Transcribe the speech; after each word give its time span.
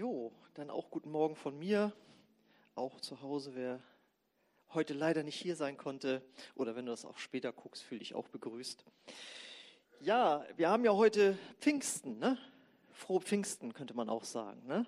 Jo, 0.00 0.32
dann 0.54 0.70
auch 0.70 0.90
guten 0.90 1.10
Morgen 1.10 1.36
von 1.36 1.58
mir, 1.58 1.92
auch 2.74 3.02
zu 3.02 3.20
Hause, 3.20 3.54
wer 3.54 3.82
heute 4.72 4.94
leider 4.94 5.22
nicht 5.22 5.34
hier 5.34 5.56
sein 5.56 5.76
konnte 5.76 6.22
oder 6.54 6.74
wenn 6.74 6.86
du 6.86 6.90
das 6.90 7.04
auch 7.04 7.18
später 7.18 7.52
guckst, 7.52 7.82
fühle 7.82 7.98
dich 7.98 8.14
auch 8.14 8.26
begrüßt. 8.28 8.82
Ja, 10.00 10.42
wir 10.56 10.70
haben 10.70 10.86
ja 10.86 10.94
heute 10.94 11.36
Pfingsten, 11.58 12.18
ne? 12.18 12.38
Frohe 12.92 13.20
Pfingsten 13.20 13.74
könnte 13.74 13.92
man 13.92 14.08
auch 14.08 14.24
sagen, 14.24 14.66
ne? 14.66 14.86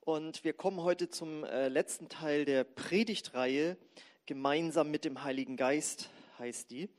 Und 0.00 0.42
wir 0.42 0.52
kommen 0.52 0.80
heute 0.80 1.08
zum 1.08 1.44
äh, 1.44 1.68
letzten 1.68 2.08
Teil 2.08 2.44
der 2.44 2.64
Predigtreihe 2.64 3.76
gemeinsam 4.26 4.90
mit 4.90 5.04
dem 5.04 5.22
Heiligen 5.22 5.56
Geist 5.56 6.10
heißt 6.40 6.72
die. 6.72 6.90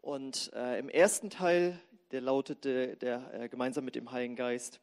Und 0.00 0.52
äh, 0.52 0.80
im 0.80 0.88
ersten 0.88 1.30
Teil, 1.30 1.78
der 2.10 2.22
lautete 2.22 2.96
der 2.96 3.42
äh, 3.42 3.48
gemeinsam 3.48 3.84
mit 3.84 3.94
dem 3.94 4.10
Heiligen 4.10 4.34
Geist 4.34 4.80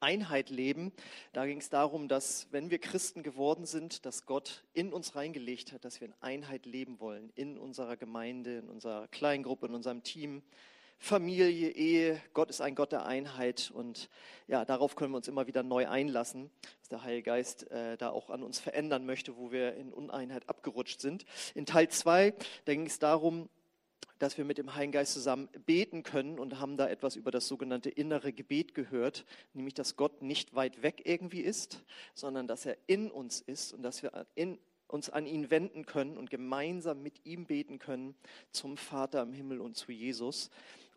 Einheit 0.00 0.50
leben. 0.50 0.92
Da 1.32 1.46
ging 1.46 1.58
es 1.58 1.70
darum, 1.70 2.08
dass 2.08 2.46
wenn 2.50 2.70
wir 2.70 2.78
Christen 2.78 3.22
geworden 3.22 3.66
sind, 3.66 4.04
dass 4.06 4.26
Gott 4.26 4.64
in 4.72 4.92
uns 4.92 5.16
reingelegt 5.16 5.72
hat, 5.72 5.84
dass 5.84 6.00
wir 6.00 6.08
in 6.08 6.14
Einheit 6.20 6.66
leben 6.66 7.00
wollen, 7.00 7.30
in 7.34 7.58
unserer 7.58 7.96
Gemeinde, 7.96 8.58
in 8.58 8.68
unserer 8.68 9.08
Kleingruppe, 9.08 9.66
in 9.66 9.74
unserem 9.74 10.02
Team, 10.02 10.42
Familie, 10.98 11.70
Ehe. 11.70 12.20
Gott 12.32 12.50
ist 12.50 12.60
ein 12.60 12.74
Gott 12.74 12.92
der 12.92 13.06
Einheit 13.06 13.70
und 13.72 14.08
ja, 14.48 14.64
darauf 14.64 14.96
können 14.96 15.12
wir 15.12 15.18
uns 15.18 15.28
immer 15.28 15.46
wieder 15.46 15.62
neu 15.62 15.86
einlassen, 15.88 16.50
dass 16.80 16.88
der 16.88 17.02
Heilige 17.02 17.24
Geist 17.24 17.70
äh, 17.70 17.96
da 17.96 18.10
auch 18.10 18.30
an 18.30 18.42
uns 18.42 18.58
verändern 18.58 19.04
möchte, 19.04 19.36
wo 19.36 19.52
wir 19.52 19.74
in 19.74 19.92
Uneinheit 19.92 20.48
abgerutscht 20.48 21.00
sind. 21.00 21.24
In 21.54 21.66
Teil 21.66 21.88
2, 21.88 22.34
da 22.64 22.72
ging 22.72 22.86
es 22.86 22.98
darum, 22.98 23.48
dass 24.18 24.38
wir 24.38 24.44
mit 24.44 24.58
dem 24.58 24.74
Heiligen 24.74 24.92
Geist 24.92 25.12
zusammen 25.12 25.48
beten 25.66 26.02
können 26.02 26.38
und 26.38 26.58
haben 26.58 26.76
da 26.76 26.88
etwas 26.88 27.16
über 27.16 27.30
das 27.30 27.48
sogenannte 27.48 27.90
innere 27.90 28.32
Gebet 28.32 28.74
gehört, 28.74 29.26
nämlich 29.52 29.74
dass 29.74 29.96
Gott 29.96 30.22
nicht 30.22 30.54
weit 30.54 30.82
weg 30.82 31.02
irgendwie 31.04 31.42
ist, 31.42 31.84
sondern 32.14 32.46
dass 32.46 32.66
er 32.66 32.76
in 32.86 33.10
uns 33.10 33.40
ist 33.40 33.72
und 33.72 33.82
dass 33.82 34.02
wir 34.02 34.26
in, 34.34 34.58
uns 34.88 35.10
an 35.10 35.26
ihn 35.26 35.50
wenden 35.50 35.84
können 35.84 36.16
und 36.16 36.30
gemeinsam 36.30 37.02
mit 37.02 37.24
ihm 37.24 37.46
beten 37.46 37.78
können 37.78 38.14
zum 38.52 38.76
Vater 38.76 39.22
im 39.22 39.32
Himmel 39.32 39.60
und 39.60 39.76
zu 39.76 39.92
Jesus. 39.92 40.50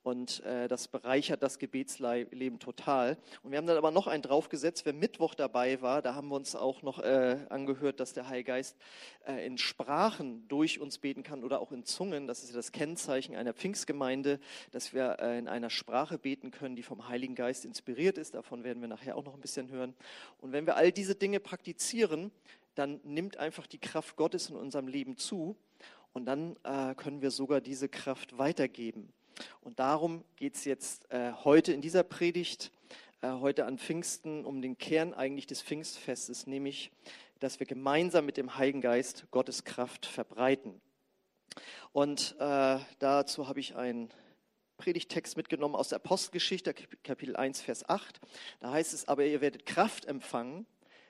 Und 0.03 0.43
äh, 0.43 0.67
das 0.67 0.87
bereichert 0.87 1.43
das 1.43 1.59
Gebetsleben 1.59 2.59
total. 2.59 3.17
Und 3.43 3.51
wir 3.51 3.57
haben 3.57 3.67
dann 3.67 3.77
aber 3.77 3.91
noch 3.91 4.07
einen 4.07 4.23
draufgesetzt, 4.23 4.85
wer 4.85 4.93
Mittwoch 4.93 5.35
dabei 5.35 5.81
war, 5.81 6.01
da 6.01 6.15
haben 6.15 6.29
wir 6.29 6.35
uns 6.35 6.55
auch 6.55 6.81
noch 6.81 6.99
äh, 6.99 7.37
angehört, 7.49 7.99
dass 7.99 8.13
der 8.13 8.27
Heilige 8.27 8.47
Geist 8.47 8.77
äh, 9.27 9.45
in 9.45 9.57
Sprachen 9.57 10.47
durch 10.47 10.79
uns 10.79 10.97
beten 10.97 11.23
kann 11.23 11.43
oder 11.43 11.59
auch 11.59 11.71
in 11.71 11.83
Zungen. 11.83 12.27
Das 12.27 12.43
ist 12.43 12.49
ja 12.49 12.55
das 12.55 12.71
Kennzeichen 12.71 13.35
einer 13.35 13.53
Pfingstgemeinde, 13.53 14.39
dass 14.71 14.93
wir 14.93 15.17
äh, 15.19 15.37
in 15.37 15.47
einer 15.47 15.69
Sprache 15.69 16.17
beten 16.17 16.51
können, 16.51 16.75
die 16.75 16.83
vom 16.83 17.09
Heiligen 17.09 17.35
Geist 17.35 17.65
inspiriert 17.65 18.17
ist. 18.17 18.35
Davon 18.35 18.63
werden 18.63 18.81
wir 18.81 18.87
nachher 18.87 19.17
auch 19.17 19.25
noch 19.25 19.33
ein 19.33 19.41
bisschen 19.41 19.69
hören. 19.69 19.93
Und 20.39 20.53
wenn 20.53 20.65
wir 20.65 20.77
all 20.77 20.91
diese 20.91 21.15
Dinge 21.15 21.39
praktizieren, 21.39 22.31
dann 22.75 23.01
nimmt 23.03 23.37
einfach 23.37 23.67
die 23.67 23.79
Kraft 23.79 24.15
Gottes 24.15 24.49
in 24.49 24.55
unserem 24.55 24.87
Leben 24.87 25.17
zu. 25.17 25.57
Und 26.13 26.25
dann 26.25 26.55
äh, 26.63 26.95
können 26.95 27.21
wir 27.21 27.31
sogar 27.31 27.61
diese 27.61 27.89
Kraft 27.89 28.37
weitergeben. 28.37 29.13
Und 29.61 29.79
darum 29.79 30.23
geht 30.35 30.55
es 30.55 30.65
jetzt 30.65 31.11
äh, 31.11 31.31
heute 31.43 31.73
in 31.73 31.81
dieser 31.81 32.03
Predigt, 32.03 32.71
äh, 33.21 33.29
heute 33.29 33.65
an 33.65 33.77
Pfingsten, 33.77 34.45
um 34.45 34.61
den 34.61 34.77
Kern 34.77 35.13
eigentlich 35.13 35.47
des 35.47 35.61
Pfingstfestes, 35.61 36.47
nämlich, 36.47 36.91
dass 37.39 37.59
wir 37.59 37.67
gemeinsam 37.67 38.25
mit 38.25 38.37
dem 38.37 38.57
Heiligen 38.57 38.81
Geist 38.81 39.25
Gottes 39.31 39.63
Kraft 39.63 40.05
verbreiten. 40.05 40.81
Und 41.91 42.35
äh, 42.39 42.79
dazu 42.99 43.47
habe 43.47 43.59
ich 43.59 43.75
einen 43.75 44.09
Predigtext 44.77 45.35
mitgenommen 45.35 45.75
aus 45.75 45.89
der 45.89 45.97
Apostelgeschichte, 45.97 46.73
Kapitel 47.03 47.35
1, 47.35 47.61
Vers 47.61 47.87
8. 47.87 48.19
Da 48.61 48.71
heißt 48.71 48.93
es, 48.93 49.07
aber 49.07 49.25
ihr 49.25 49.41
werdet 49.41 49.65
Kraft 49.65 50.05
empfangen, 50.05 50.65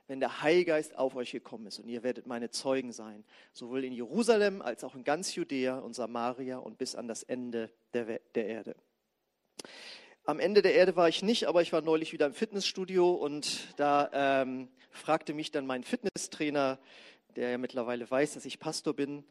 wenn 0.09 0.19
der 0.19 0.41
Heilgeist 0.41 0.97
auf 0.97 1.15
euch 1.15 1.31
gekommen 1.31 1.67
ist 1.67 1.77
und 1.77 1.87
ihr 1.87 2.01
werdet 2.01 2.25
meine 2.25 2.49
Zeugen 2.49 2.91
sein, 2.91 3.23
sowohl 3.53 3.85
in 3.85 3.93
Jerusalem 3.93 4.59
als 4.63 4.83
auch 4.83 4.95
in 4.95 5.03
ganz 5.03 5.35
Judäa 5.35 5.77
und 5.77 5.93
Samaria 5.93 6.57
und 6.57 6.79
bis 6.79 6.95
an 6.95 7.07
das 7.07 7.21
Ende 7.21 7.69
der, 7.93 8.19
der 8.33 8.47
Erde. 8.47 8.75
Am 10.25 10.39
Ende 10.39 10.63
der 10.63 10.73
Erde 10.73 10.95
war 10.95 11.07
ich 11.07 11.21
nicht, 11.21 11.47
aber 11.47 11.61
ich 11.61 11.71
war 11.73 11.81
neulich 11.81 12.11
wieder 12.11 12.25
im 12.25 12.33
Fitnessstudio 12.33 13.11
und 13.11 13.67
da 13.77 14.09
ähm, 14.11 14.69
fragte 14.89 15.35
mich 15.35 15.51
dann 15.51 15.67
mein 15.67 15.83
Fitnesstrainer, 15.83 16.79
der 17.35 17.51
ja 17.51 17.57
mittlerweile 17.59 18.09
weiß, 18.09 18.33
dass 18.33 18.45
ich 18.45 18.59
Pastor 18.59 18.95
bin, 18.95 19.23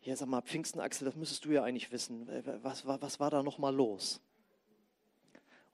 ja 0.00 0.16
sag 0.16 0.28
mal, 0.28 0.40
Pfingsten 0.40 0.80
Axel, 0.80 1.04
das 1.04 1.16
müsstest 1.16 1.44
du 1.44 1.50
ja 1.50 1.62
eigentlich 1.64 1.92
wissen. 1.92 2.26
Was, 2.62 2.86
was, 2.86 3.02
was 3.02 3.20
war 3.20 3.28
da 3.28 3.42
nochmal 3.42 3.74
los? 3.74 4.22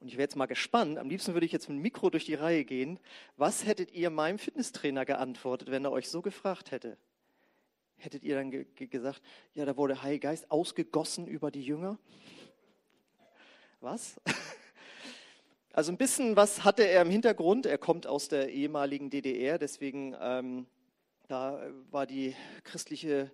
Und 0.01 0.09
ich 0.09 0.15
wäre 0.15 0.23
jetzt 0.23 0.37
mal 0.37 0.47
gespannt, 0.47 0.99
am 0.99 1.11
liebsten 1.11 1.35
würde 1.35 1.45
ich 1.45 1.53
jetzt 1.53 1.69
mit 1.69 1.77
dem 1.77 1.83
Mikro 1.83 2.09
durch 2.09 2.25
die 2.25 2.35
Reihe 2.35 2.65
gehen. 2.65 2.99
Was 3.37 3.67
hättet 3.67 3.93
ihr 3.93 4.09
meinem 4.09 4.39
Fitnesstrainer 4.39 5.05
geantwortet, 5.05 5.71
wenn 5.71 5.85
er 5.85 5.93
euch 5.93 6.09
so 6.09 6.23
gefragt 6.23 6.71
hätte? 6.71 6.97
Hättet 7.99 8.25
ihr 8.25 8.37
dann 8.37 8.51
ge 8.51 8.65
gesagt, 8.87 9.21
ja, 9.53 9.67
da 9.67 9.77
wurde 9.77 10.03
Heilige 10.03 10.21
Geist 10.21 10.51
ausgegossen 10.51 11.27
über 11.27 11.51
die 11.51 11.63
Jünger? 11.63 11.99
Was? 13.81 14.21
Also 15.73 15.93
ein 15.93 15.99
bisschen 15.99 16.35
was 16.35 16.65
hatte 16.65 16.83
er 16.83 17.03
im 17.03 17.11
Hintergrund. 17.11 17.65
Er 17.65 17.79
kommt 17.79 18.05
aus 18.05 18.27
der 18.27 18.51
ehemaligen 18.51 19.09
DDR, 19.09 19.57
deswegen 19.57 20.17
ähm, 20.21 20.67
da 21.29 21.63
war 21.93 22.07
die 22.07 22.35
christliche 22.65 23.31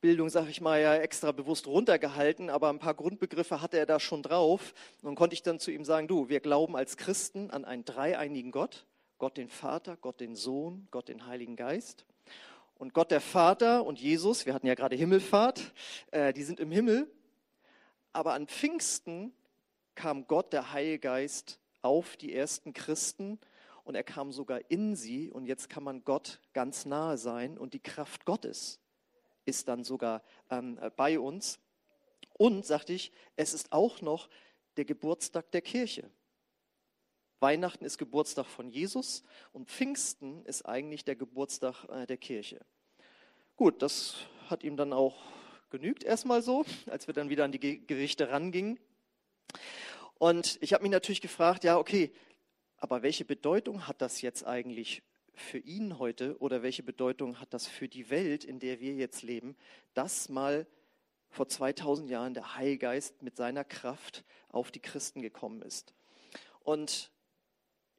Bildung, 0.00 0.28
sage 0.28 0.50
ich 0.50 0.60
mal, 0.60 0.80
ja 0.80 0.94
extra 0.94 1.32
bewusst 1.32 1.66
runtergehalten, 1.66 2.50
aber 2.50 2.68
ein 2.68 2.78
paar 2.78 2.94
Grundbegriffe 2.94 3.60
hatte 3.60 3.78
er 3.78 3.86
da 3.86 3.98
schon 3.98 4.22
drauf. 4.22 4.72
Und 5.02 5.16
konnte 5.16 5.34
ich 5.34 5.42
dann 5.42 5.58
zu 5.58 5.72
ihm 5.72 5.84
sagen, 5.84 6.06
du, 6.06 6.28
wir 6.28 6.38
glauben 6.38 6.76
als 6.76 6.96
Christen 6.96 7.50
an 7.50 7.64
einen 7.64 7.84
dreieinigen 7.84 8.52
Gott, 8.52 8.86
Gott 9.18 9.36
den 9.36 9.48
Vater, 9.48 9.96
Gott 9.96 10.20
den 10.20 10.36
Sohn, 10.36 10.86
Gott 10.92 11.08
den 11.08 11.26
Heiligen 11.26 11.56
Geist. 11.56 12.04
Und 12.76 12.94
Gott 12.94 13.10
der 13.10 13.20
Vater 13.20 13.84
und 13.84 13.98
Jesus, 13.98 14.46
wir 14.46 14.54
hatten 14.54 14.68
ja 14.68 14.76
gerade 14.76 14.94
Himmelfahrt, 14.94 15.72
äh, 16.12 16.32
die 16.32 16.44
sind 16.44 16.60
im 16.60 16.70
Himmel. 16.70 17.10
Aber 18.12 18.34
an 18.34 18.46
Pfingsten 18.46 19.32
kam 19.96 20.28
Gott, 20.28 20.52
der 20.52 20.72
Heilige 20.72 21.00
Geist, 21.00 21.58
auf 21.82 22.16
die 22.16 22.32
ersten 22.32 22.72
Christen 22.72 23.40
und 23.82 23.96
er 23.96 24.04
kam 24.04 24.30
sogar 24.30 24.60
in 24.70 24.94
sie 24.94 25.30
und 25.30 25.44
jetzt 25.44 25.68
kann 25.68 25.82
man 25.82 26.04
Gott 26.04 26.40
ganz 26.52 26.84
nahe 26.86 27.18
sein 27.18 27.58
und 27.58 27.74
die 27.74 27.80
Kraft 27.80 28.24
Gottes 28.24 28.80
ist 29.48 29.66
dann 29.66 29.82
sogar 29.82 30.22
ähm, 30.50 30.78
bei 30.96 31.18
uns. 31.18 31.58
Und, 32.34 32.64
sagte 32.64 32.92
ich, 32.92 33.10
es 33.36 33.54
ist 33.54 33.72
auch 33.72 34.00
noch 34.00 34.28
der 34.76 34.84
Geburtstag 34.84 35.50
der 35.50 35.62
Kirche. 35.62 36.08
Weihnachten 37.40 37.84
ist 37.84 37.98
Geburtstag 37.98 38.46
von 38.46 38.68
Jesus 38.68 39.22
und 39.52 39.68
Pfingsten 39.68 40.44
ist 40.44 40.66
eigentlich 40.66 41.04
der 41.04 41.16
Geburtstag 41.16 41.84
äh, 41.88 42.06
der 42.06 42.16
Kirche. 42.16 42.60
Gut, 43.56 43.82
das 43.82 44.16
hat 44.48 44.62
ihm 44.62 44.76
dann 44.76 44.92
auch 44.92 45.16
genügt 45.70 46.04
erstmal 46.04 46.42
so, 46.42 46.64
als 46.86 47.06
wir 47.06 47.14
dann 47.14 47.30
wieder 47.30 47.44
an 47.44 47.52
die 47.52 47.86
Gerichte 47.86 48.28
rangingen. 48.30 48.78
Und 50.18 50.58
ich 50.60 50.72
habe 50.72 50.82
mich 50.82 50.92
natürlich 50.92 51.20
gefragt, 51.20 51.64
ja, 51.64 51.78
okay, 51.78 52.12
aber 52.76 53.02
welche 53.02 53.24
Bedeutung 53.24 53.86
hat 53.86 54.02
das 54.02 54.20
jetzt 54.20 54.44
eigentlich 54.44 55.02
für 55.40 55.58
ihn 55.58 55.98
heute 55.98 56.38
oder 56.38 56.62
welche 56.62 56.82
Bedeutung 56.82 57.40
hat 57.40 57.54
das 57.54 57.66
für 57.66 57.88
die 57.88 58.10
Welt, 58.10 58.44
in 58.44 58.58
der 58.58 58.80
wir 58.80 58.94
jetzt 58.94 59.22
leben, 59.22 59.56
dass 59.94 60.28
mal 60.28 60.66
vor 61.30 61.48
2000 61.48 62.10
Jahren 62.10 62.34
der 62.34 62.56
Heilgeist 62.56 63.22
mit 63.22 63.36
seiner 63.36 63.64
Kraft 63.64 64.24
auf 64.48 64.70
die 64.70 64.80
Christen 64.80 65.22
gekommen 65.22 65.62
ist. 65.62 65.94
Und 66.60 67.10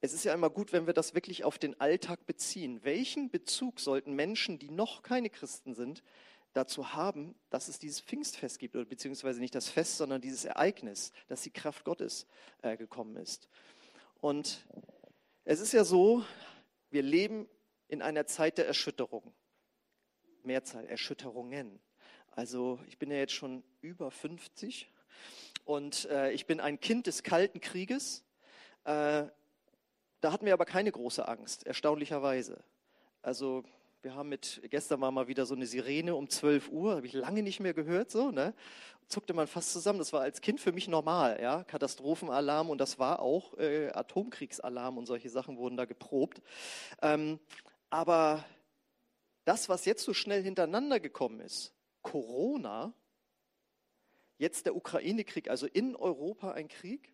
es 0.01 0.13
ist 0.13 0.23
ja 0.23 0.33
immer 0.33 0.49
gut, 0.49 0.71
wenn 0.71 0.87
wir 0.87 0.93
das 0.93 1.13
wirklich 1.13 1.43
auf 1.43 1.57
den 1.57 1.79
Alltag 1.79 2.25
beziehen. 2.25 2.83
Welchen 2.83 3.29
Bezug 3.29 3.79
sollten 3.79 4.13
Menschen, 4.13 4.57
die 4.57 4.71
noch 4.71 5.03
keine 5.03 5.29
Christen 5.29 5.73
sind, 5.73 6.03
dazu 6.53 6.93
haben, 6.93 7.35
dass 7.49 7.67
es 7.67 7.79
dieses 7.79 8.01
Pfingstfest 8.01 8.59
gibt, 8.59 8.75
oder 8.75 8.85
beziehungsweise 8.85 9.39
nicht 9.39 9.53
das 9.53 9.69
Fest, 9.69 9.97
sondern 9.97 10.21
dieses 10.21 10.45
Ereignis, 10.45 11.11
dass 11.27 11.41
die 11.41 11.51
Kraft 11.51 11.83
Gottes 11.83 12.27
äh, 12.61 12.77
gekommen 12.77 13.17
ist. 13.17 13.49
Und 14.21 14.65
es 15.43 15.59
ist 15.59 15.73
ja 15.73 15.83
so, 15.83 16.23
wir 16.89 17.03
leben 17.03 17.47
in 17.87 18.01
einer 18.01 18.25
Zeit 18.25 18.57
der 18.57 18.67
Erschütterung. 18.67 19.33
Mehrzahl, 20.43 20.85
Erschütterungen. 20.85 21.79
Also 22.31 22.79
ich 22.87 22.97
bin 22.97 23.11
ja 23.11 23.17
jetzt 23.17 23.33
schon 23.33 23.63
über 23.81 24.11
50 24.11 24.91
und 25.65 26.05
äh, 26.05 26.31
ich 26.31 26.45
bin 26.45 26.59
ein 26.59 26.79
Kind 26.79 27.07
des 27.07 27.23
Kalten 27.23 27.61
Krieges. 27.61 28.23
Äh, 28.85 29.25
da 30.21 30.31
hatten 30.31 30.45
wir 30.45 30.53
aber 30.53 30.65
keine 30.65 30.91
große 30.91 31.27
Angst, 31.27 31.65
erstaunlicherweise. 31.65 32.63
Also 33.21 33.63
wir 34.01 34.15
haben 34.15 34.29
mit, 34.29 34.61
gestern 34.69 35.01
war 35.01 35.11
mal 35.11 35.27
wieder 35.27 35.45
so 35.45 35.55
eine 35.55 35.65
Sirene 35.65 36.15
um 36.15 36.29
12 36.29 36.69
Uhr, 36.69 36.95
habe 36.95 37.05
ich 37.05 37.13
lange 37.13 37.43
nicht 37.43 37.59
mehr 37.59 37.73
gehört, 37.73 38.11
so, 38.11 38.31
ne? 38.31 38.53
Zuckte 39.07 39.33
man 39.33 39.47
fast 39.47 39.73
zusammen. 39.73 39.99
Das 39.99 40.13
war 40.13 40.21
als 40.21 40.39
Kind 40.39 40.61
für 40.61 40.71
mich 40.71 40.87
normal, 40.87 41.39
ja? 41.41 41.63
Katastrophenalarm 41.63 42.69
und 42.69 42.77
das 42.77 42.97
war 42.97 43.19
auch 43.19 43.57
äh, 43.57 43.89
Atomkriegsalarm 43.89 44.97
und 44.97 45.05
solche 45.05 45.29
Sachen 45.29 45.57
wurden 45.57 45.75
da 45.75 45.85
geprobt. 45.85 46.41
Ähm, 47.01 47.39
aber 47.89 48.45
das, 49.43 49.67
was 49.67 49.85
jetzt 49.85 50.03
so 50.03 50.13
schnell 50.13 50.43
hintereinander 50.43 50.99
gekommen 50.99 51.41
ist, 51.41 51.73
Corona, 52.01 52.93
jetzt 54.37 54.65
der 54.65 54.75
Ukraine-Krieg, 54.75 55.49
also 55.49 55.67
in 55.67 55.95
Europa 55.95 56.51
ein 56.51 56.69
Krieg 56.69 57.13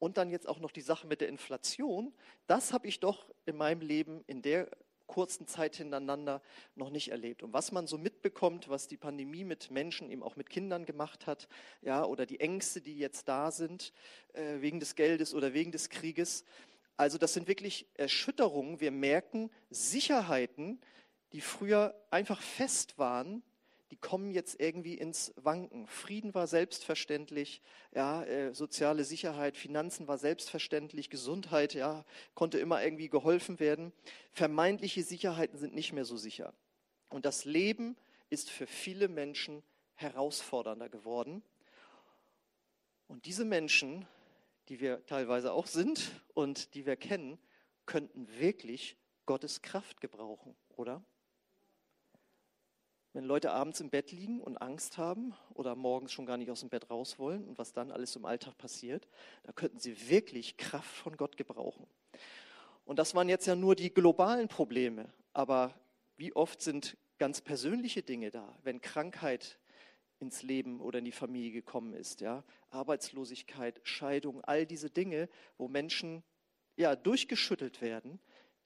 und 0.00 0.16
dann 0.16 0.30
jetzt 0.30 0.48
auch 0.48 0.58
noch 0.58 0.72
die 0.72 0.80
Sache 0.80 1.06
mit 1.06 1.20
der 1.20 1.28
Inflation, 1.28 2.12
das 2.48 2.72
habe 2.72 2.88
ich 2.88 2.98
doch 2.98 3.32
in 3.44 3.56
meinem 3.56 3.82
Leben 3.82 4.24
in 4.26 4.42
der 4.42 4.68
kurzen 5.10 5.48
Zeit 5.48 5.74
hintereinander 5.74 6.40
noch 6.76 6.90
nicht 6.90 7.10
erlebt. 7.10 7.42
Und 7.42 7.52
was 7.52 7.72
man 7.72 7.88
so 7.88 7.98
mitbekommt, 7.98 8.68
was 8.68 8.86
die 8.86 8.96
Pandemie 8.96 9.42
mit 9.42 9.72
Menschen, 9.72 10.08
eben 10.08 10.22
auch 10.22 10.36
mit 10.36 10.48
Kindern 10.48 10.86
gemacht 10.86 11.26
hat, 11.26 11.48
ja, 11.82 12.04
oder 12.04 12.26
die 12.26 12.38
Ängste, 12.38 12.80
die 12.80 12.96
jetzt 12.96 13.26
da 13.26 13.50
sind, 13.50 13.92
äh, 14.34 14.60
wegen 14.60 14.78
des 14.78 14.94
Geldes 14.94 15.34
oder 15.34 15.52
wegen 15.52 15.72
des 15.72 15.90
Krieges. 15.90 16.44
Also 16.96 17.18
das 17.18 17.34
sind 17.34 17.48
wirklich 17.48 17.88
Erschütterungen. 17.94 18.80
Wir 18.80 18.92
merken 18.92 19.50
Sicherheiten, 19.68 20.80
die 21.32 21.40
früher 21.40 21.94
einfach 22.10 22.40
fest 22.40 22.96
waren, 22.96 23.42
die 23.90 23.96
kommen 23.96 24.30
jetzt 24.30 24.60
irgendwie 24.60 24.94
ins 24.94 25.32
Wanken. 25.36 25.86
Frieden 25.88 26.32
war 26.34 26.46
selbstverständlich, 26.46 27.60
ja, 27.92 28.22
äh, 28.22 28.54
soziale 28.54 29.04
Sicherheit, 29.04 29.56
Finanzen 29.56 30.06
war 30.06 30.16
selbstverständlich, 30.16 31.10
Gesundheit, 31.10 31.74
ja, 31.74 32.04
konnte 32.34 32.58
immer 32.58 32.82
irgendwie 32.82 33.08
geholfen 33.08 33.58
werden. 33.58 33.92
Vermeintliche 34.32 35.02
Sicherheiten 35.02 35.58
sind 35.58 35.74
nicht 35.74 35.92
mehr 35.92 36.04
so 36.04 36.16
sicher. 36.16 36.54
Und 37.08 37.24
das 37.24 37.44
Leben 37.44 37.96
ist 38.28 38.48
für 38.48 38.68
viele 38.68 39.08
Menschen 39.08 39.62
herausfordernder 39.94 40.88
geworden. 40.88 41.42
Und 43.08 43.26
diese 43.26 43.44
Menschen, 43.44 44.06
die 44.68 44.78
wir 44.78 45.04
teilweise 45.06 45.52
auch 45.52 45.66
sind 45.66 46.12
und 46.32 46.74
die 46.74 46.86
wir 46.86 46.96
kennen, 46.96 47.38
könnten 47.86 48.28
wirklich 48.38 48.96
Gottes 49.26 49.62
Kraft 49.62 50.00
gebrauchen, 50.00 50.54
oder? 50.76 51.02
Wenn 53.12 53.24
Leute 53.24 53.50
abends 53.50 53.80
im 53.80 53.90
Bett 53.90 54.12
liegen 54.12 54.40
und 54.40 54.58
Angst 54.58 54.96
haben 54.96 55.34
oder 55.54 55.74
morgens 55.74 56.12
schon 56.12 56.26
gar 56.26 56.36
nicht 56.36 56.50
aus 56.50 56.60
dem 56.60 56.68
Bett 56.68 56.90
raus 56.90 57.18
wollen 57.18 57.44
und 57.44 57.58
was 57.58 57.72
dann 57.72 57.90
alles 57.90 58.14
im 58.14 58.24
Alltag 58.24 58.56
passiert, 58.56 59.08
da 59.42 59.52
könnten 59.52 59.80
sie 59.80 60.08
wirklich 60.08 60.56
Kraft 60.56 60.94
von 60.94 61.16
Gott 61.16 61.36
gebrauchen. 61.36 61.86
Und 62.84 63.00
das 63.00 63.14
waren 63.14 63.28
jetzt 63.28 63.46
ja 63.46 63.56
nur 63.56 63.74
die 63.74 63.92
globalen 63.92 64.46
Probleme, 64.46 65.12
aber 65.32 65.74
wie 66.16 66.34
oft 66.34 66.62
sind 66.62 66.96
ganz 67.18 67.40
persönliche 67.40 68.02
Dinge 68.02 68.30
da, 68.30 68.56
wenn 68.62 68.80
Krankheit 68.80 69.58
ins 70.20 70.42
Leben 70.42 70.80
oder 70.80 71.00
in 71.00 71.04
die 71.04 71.12
Familie 71.12 71.50
gekommen 71.50 71.94
ist, 71.94 72.20
ja, 72.20 72.44
Arbeitslosigkeit, 72.70 73.80
Scheidung, 73.82 74.40
all 74.44 74.66
diese 74.66 74.90
Dinge, 74.90 75.28
wo 75.58 75.66
Menschen 75.66 76.22
ja 76.76 76.94
durchgeschüttelt 76.94 77.80
werden 77.80 78.20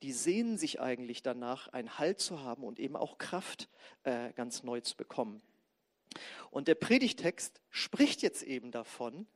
die 0.05 0.13
sehnen 0.13 0.59
sich 0.59 0.83
eigentlich 0.83 1.23
danach, 1.23 1.69
einen 1.69 1.99
Halt 1.99 2.21
zu 2.21 2.43
haben 2.43 2.63
und 2.63 2.79
eben 2.79 2.95
auch 2.95 3.17
Kraft 3.17 3.71
äh, 4.03 4.35
ganz 4.35 4.63
neu 4.63 4.83
zu 4.83 4.99
bekommen. 4.99 5.41
Und 6.51 6.69
der 6.69 6.75
Predigtext 6.75 7.63
spricht 7.71 8.21
jetzt 8.21 8.43
eben 8.43 8.71
davon, 8.71 9.27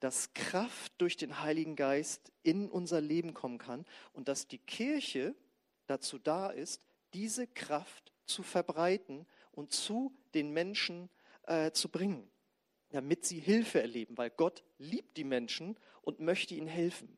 dass 0.00 0.34
Kraft 0.34 0.92
durch 0.98 1.16
den 1.16 1.40
Heiligen 1.40 1.76
Geist 1.76 2.30
in 2.42 2.68
unser 2.68 3.00
Leben 3.00 3.32
kommen 3.32 3.56
kann 3.56 3.86
und 4.12 4.28
dass 4.28 4.46
die 4.46 4.58
Kirche 4.58 5.34
dazu 5.86 6.18
da 6.18 6.50
ist, 6.50 6.84
diese 7.14 7.46
Kraft 7.46 8.12
zu 8.26 8.42
verbreiten 8.42 9.26
und 9.52 9.72
zu 9.72 10.14
den 10.34 10.50
Menschen 10.50 11.08
äh, 11.46 11.70
zu 11.70 11.88
bringen, 11.88 12.30
damit 12.90 13.24
sie 13.24 13.40
Hilfe 13.40 13.80
erleben, 13.80 14.18
weil 14.18 14.28
Gott 14.28 14.62
liebt 14.76 15.16
die 15.16 15.24
Menschen 15.24 15.78
und 16.02 16.20
möchte 16.20 16.54
ihnen 16.54 16.68
helfen. 16.68 17.17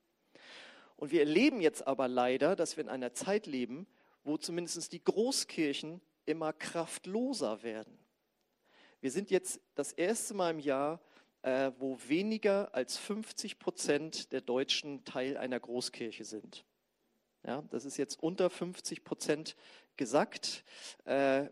Und 1.01 1.13
wir 1.13 1.21
erleben 1.21 1.63
jetzt 1.63 1.87
aber 1.87 2.09
leider, 2.09 2.55
dass 2.55 2.77
wir 2.77 2.85
in 2.85 2.91
einer 2.91 3.15
Zeit 3.15 3.47
leben, 3.47 3.87
wo 4.23 4.37
zumindest 4.37 4.93
die 4.93 5.03
Großkirchen 5.03 6.03
immer 6.27 6.53
kraftloser 6.53 7.63
werden. 7.63 7.99
Wir 9.01 9.11
sind 9.11 9.31
jetzt 9.31 9.63
das 9.75 9.93
erste 9.93 10.35
Mal 10.35 10.51
im 10.51 10.59
Jahr, 10.59 11.01
äh, 11.41 11.73
wo 11.79 11.97
weniger 12.07 12.75
als 12.75 12.99
50 12.99 13.59
Prozent 13.59 14.31
der 14.33 14.43
Deutschen 14.43 15.03
Teil 15.07 15.39
einer 15.39 15.59
Großkirche 15.59 16.27
sind. 16.27 16.67
Ja, 17.47 17.63
das 17.71 17.87
ist 17.87 17.97
jetzt 17.97 18.23
unter 18.23 18.51
50 18.51 19.03
Prozent 19.03 19.57
gesagt. 19.97 20.65
Äh, 21.07 21.47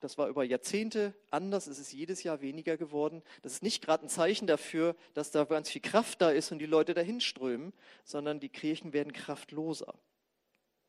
das 0.00 0.16
war 0.16 0.28
über 0.28 0.44
Jahrzehnte 0.44 1.14
anders. 1.30 1.66
Es 1.66 1.78
ist 1.78 1.92
jedes 1.92 2.22
Jahr 2.22 2.40
weniger 2.40 2.76
geworden. 2.76 3.22
Das 3.42 3.52
ist 3.52 3.62
nicht 3.62 3.84
gerade 3.84 4.06
ein 4.06 4.08
Zeichen 4.08 4.46
dafür, 4.46 4.96
dass 5.14 5.30
da 5.30 5.44
ganz 5.44 5.68
viel 5.68 5.82
Kraft 5.82 6.22
da 6.22 6.30
ist 6.30 6.50
und 6.52 6.58
die 6.58 6.66
Leute 6.66 6.94
dahin 6.94 7.20
strömen, 7.20 7.72
sondern 8.04 8.40
die 8.40 8.48
Kirchen 8.48 8.92
werden 8.92 9.12
kraftloser. 9.12 9.94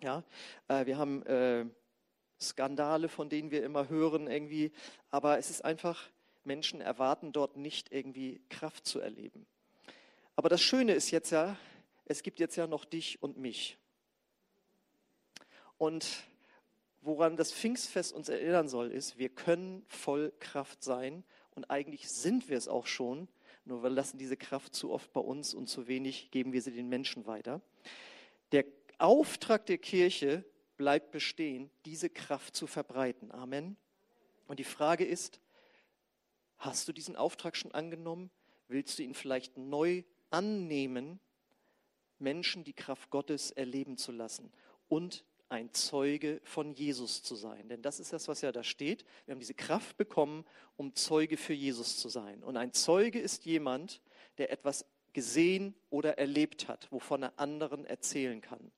Ja, 0.02 0.24
äh, 0.68 0.86
wir 0.86 0.98
haben 0.98 1.24
äh, 1.25 1.66
Skandale, 2.40 3.10
von 3.10 3.30
denen 3.30 3.52
wir 3.52 3.63
immer 3.63 3.90
hören 3.90 4.28
irgendwie, 4.28 4.72
aber 5.10 5.38
es 5.38 5.50
ist 5.50 5.63
einfach, 5.63 6.10
Menschen 6.44 6.81
erwarten 6.81 7.34
dort 7.34 7.58
nicht 7.58 7.92
irgendwie 7.92 8.42
Kraft 8.50 8.88
zu 8.88 9.00
erleben. 9.00 9.46
Aber 10.36 10.50
das 10.50 10.62
Schöne 10.62 10.94
ist 10.94 11.12
jetzt 11.12 11.30
ja, 11.30 11.58
es 12.06 12.24
gibt 12.24 12.40
jetzt 12.40 12.56
ja 12.56 12.66
noch 12.66 12.86
dich 12.86 13.22
und 13.22 13.38
mich. 13.38 13.78
Und 15.78 16.24
woran 17.01 17.36
das 17.36 17.51
Pfingstfest 17.51 18.13
uns 18.13 18.30
erinnern 18.30 18.68
soll, 18.68 18.92
ist, 18.92 19.18
wir 19.18 19.30
können 19.30 19.83
voll 19.88 20.31
Kraft 20.39 20.83
sein 20.83 21.24
und 21.56 21.69
eigentlich 21.69 22.09
sind 22.09 22.50
wir 22.50 22.57
es 22.57 22.68
auch 22.68 22.88
schon, 22.88 23.27
nur 23.65 23.83
wir 23.83 23.89
lassen 23.89 24.18
diese 24.18 24.38
Kraft 24.38 24.74
zu 24.74 24.92
oft 24.92 25.12
bei 25.13 25.21
uns 25.21 25.53
und 25.53 25.68
zu 25.68 25.88
wenig 25.88 26.31
geben 26.31 26.53
wir 26.53 26.62
sie 26.62 26.71
den 26.71 26.89
Menschen 26.89 27.25
weiter. 27.25 27.62
Der 28.51 28.65
Auftrag 28.98 29.65
der 29.65 29.77
Kirche 29.77 30.45
bleibt 30.77 31.12
bestehen, 31.12 31.69
diese 31.86 32.09
Kraft 32.09 32.56
zu 32.56 32.68
verbreiten. 32.68 33.31
Amen. 33.31 33.77
Und 34.48 34.59
die 34.59 34.63
Frage 34.63 35.06
ist, 35.06 35.39
hast 36.57 36.88
du 36.88 36.94
diesen 36.94 37.15
Auftrag 37.15 37.56
schon 37.56 37.71
angenommen? 37.71 38.31
Willst 38.68 38.98
du 38.98 39.03
ihn 39.03 39.13
vielleicht 39.13 39.57
neu 39.57 40.03
annehmen, 40.30 41.19
Menschen 42.19 42.63
die 42.63 42.74
Kraft 42.74 43.09
Gottes 43.09 43.51
erleben 43.51 43.98
zu 43.98 44.12
lassen 44.12 44.51
und 44.88 45.25
ein 45.51 45.74
Zeuge 45.74 46.39
von 46.44 46.74
Jesus 46.74 47.24
zu 47.24 47.36
sein. 47.36 47.68
Denn 47.68 47.81
das 47.81 48.00
ist 48.00 48.13
das, 48.13 48.27
was 48.27 48.42
ja 48.42 48.51
da 48.51 48.63
steht. 48.63 49.03
Wir 49.25 49.33
haben 49.33 49.39
diese 49.39 49.53
Kraft 49.53 49.98
bekommen, 49.98 50.45
um 50.77 50.95
Zeuge 50.95 51.36
für 51.36 51.53
Jesus 51.53 51.98
zu 51.98 52.09
sein. 52.09 52.42
Und 52.44 52.56
ein 52.56 52.74
Zeuge 52.74 53.19
ist 53.19 53.45
jemand, 53.45 54.01
der 54.38 54.51
etwas 54.51 54.86
gesehen 55.13 55.75
oder 55.89 56.18
erlebt 56.18 56.69
hat, 56.69 56.89
wovon 56.92 57.24
er 57.24 57.33
anderen 57.38 57.86
erzählen 57.86 58.39
kann. 58.39 58.71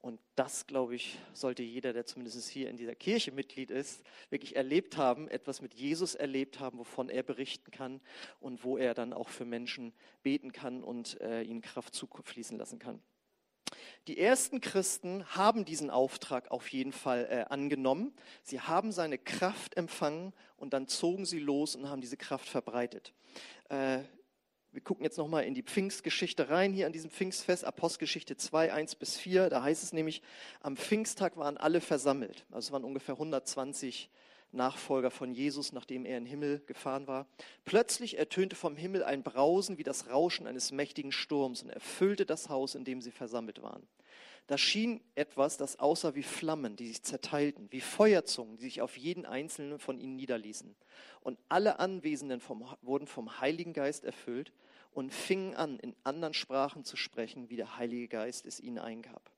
Und 0.00 0.20
das, 0.36 0.66
glaube 0.66 0.94
ich, 0.94 1.18
sollte 1.32 1.62
jeder, 1.62 1.92
der 1.92 2.06
zumindest 2.06 2.48
hier 2.48 2.68
in 2.68 2.76
dieser 2.76 2.94
Kirche 2.94 3.32
Mitglied 3.32 3.70
ist, 3.70 4.02
wirklich 4.30 4.56
erlebt 4.56 4.96
haben, 4.96 5.28
etwas 5.28 5.60
mit 5.62 5.74
Jesus 5.74 6.14
erlebt 6.14 6.60
haben, 6.60 6.78
wovon 6.78 7.08
er 7.08 7.22
berichten 7.22 7.70
kann 7.70 8.00
und 8.40 8.64
wo 8.64 8.76
er 8.76 8.94
dann 8.94 9.12
auch 9.12 9.28
für 9.28 9.46
Menschen 9.46 9.94
beten 10.22 10.52
kann 10.52 10.82
und 10.82 11.20
äh, 11.20 11.42
ihnen 11.42 11.62
Kraft 11.62 11.94
zufließen 11.94 12.58
lassen 12.58 12.78
kann. 12.78 13.02
Die 14.06 14.18
ersten 14.18 14.60
Christen 14.60 15.24
haben 15.34 15.64
diesen 15.64 15.88
Auftrag 15.88 16.50
auf 16.50 16.68
jeden 16.68 16.92
Fall 16.92 17.26
äh, 17.30 17.52
angenommen. 17.52 18.12
Sie 18.42 18.60
haben 18.60 18.92
seine 18.92 19.16
Kraft 19.16 19.78
empfangen 19.78 20.34
und 20.58 20.74
dann 20.74 20.88
zogen 20.88 21.24
sie 21.24 21.38
los 21.38 21.74
und 21.74 21.88
haben 21.88 22.02
diese 22.02 22.18
Kraft 22.18 22.46
verbreitet. 22.46 23.14
Äh, 23.70 24.00
wir 24.72 24.82
gucken 24.82 25.04
jetzt 25.04 25.16
nochmal 25.16 25.44
in 25.44 25.54
die 25.54 25.62
Pfingstgeschichte 25.62 26.50
rein, 26.50 26.72
hier 26.72 26.86
an 26.86 26.92
diesem 26.92 27.10
Pfingstfest, 27.10 27.64
Apostelgeschichte 27.64 28.36
2, 28.36 28.72
1 28.72 28.96
bis 28.96 29.16
4. 29.16 29.48
Da 29.48 29.62
heißt 29.62 29.82
es 29.82 29.92
nämlich, 29.92 30.20
am 30.60 30.76
Pfingsttag 30.76 31.36
waren 31.36 31.56
alle 31.56 31.80
versammelt. 31.80 32.44
Also 32.50 32.66
es 32.66 32.72
waren 32.72 32.84
ungefähr 32.84 33.14
120 33.14 34.10
Nachfolger 34.54 35.10
von 35.10 35.32
Jesus, 35.32 35.72
nachdem 35.72 36.04
er 36.04 36.18
in 36.18 36.24
den 36.24 36.30
Himmel 36.30 36.62
gefahren 36.66 37.06
war. 37.06 37.26
Plötzlich 37.64 38.18
ertönte 38.18 38.56
vom 38.56 38.76
Himmel 38.76 39.04
ein 39.04 39.22
Brausen 39.22 39.78
wie 39.78 39.82
das 39.82 40.08
Rauschen 40.08 40.46
eines 40.46 40.72
mächtigen 40.72 41.12
Sturms 41.12 41.62
und 41.62 41.70
erfüllte 41.70 42.26
das 42.26 42.48
Haus, 42.48 42.74
in 42.74 42.84
dem 42.84 43.00
sie 43.00 43.10
versammelt 43.10 43.62
waren. 43.62 43.86
Da 44.46 44.58
schien 44.58 45.00
etwas, 45.14 45.56
das 45.56 45.78
aussah 45.78 46.14
wie 46.14 46.22
Flammen, 46.22 46.76
die 46.76 46.88
sich 46.88 47.02
zerteilten, 47.02 47.68
wie 47.70 47.80
Feuerzungen, 47.80 48.56
die 48.58 48.64
sich 48.64 48.82
auf 48.82 48.96
jeden 48.98 49.24
einzelnen 49.24 49.78
von 49.78 49.98
ihnen 49.98 50.16
niederließen. 50.16 50.74
Und 51.20 51.38
alle 51.48 51.78
Anwesenden 51.78 52.40
vom, 52.40 52.66
wurden 52.82 53.06
vom 53.06 53.40
Heiligen 53.40 53.72
Geist 53.72 54.04
erfüllt 54.04 54.52
und 54.92 55.12
fingen 55.12 55.54
an, 55.54 55.78
in 55.78 55.96
anderen 56.04 56.34
Sprachen 56.34 56.84
zu 56.84 56.96
sprechen, 56.96 57.48
wie 57.48 57.56
der 57.56 57.78
Heilige 57.78 58.08
Geist 58.08 58.44
es 58.44 58.60
ihnen 58.60 58.78
eingab. 58.78 59.33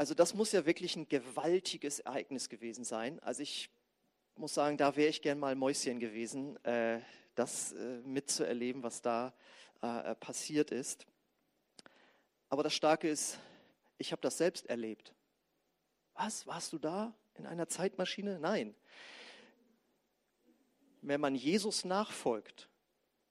Also 0.00 0.14
das 0.14 0.32
muss 0.32 0.52
ja 0.52 0.64
wirklich 0.64 0.96
ein 0.96 1.06
gewaltiges 1.10 1.98
Ereignis 1.98 2.48
gewesen 2.48 2.84
sein. 2.84 3.20
Also 3.20 3.42
ich 3.42 3.68
muss 4.34 4.54
sagen, 4.54 4.78
da 4.78 4.96
wäre 4.96 5.10
ich 5.10 5.20
gern 5.20 5.38
mal 5.38 5.54
Mäuschen 5.54 6.00
gewesen, 6.00 6.56
äh, 6.64 7.02
das 7.34 7.72
äh, 7.72 7.98
mitzuerleben, 8.06 8.82
was 8.82 9.02
da 9.02 9.34
äh, 9.82 10.14
passiert 10.14 10.70
ist. 10.70 11.06
Aber 12.48 12.62
das 12.62 12.72
Starke 12.72 13.10
ist, 13.10 13.38
ich 13.98 14.10
habe 14.10 14.22
das 14.22 14.38
selbst 14.38 14.64
erlebt. 14.70 15.14
Was? 16.14 16.46
Warst 16.46 16.72
du 16.72 16.78
da 16.78 17.14
in 17.34 17.44
einer 17.44 17.68
Zeitmaschine? 17.68 18.38
Nein. 18.38 18.74
Wenn 21.02 21.20
man 21.20 21.34
Jesus 21.34 21.84
nachfolgt, 21.84 22.69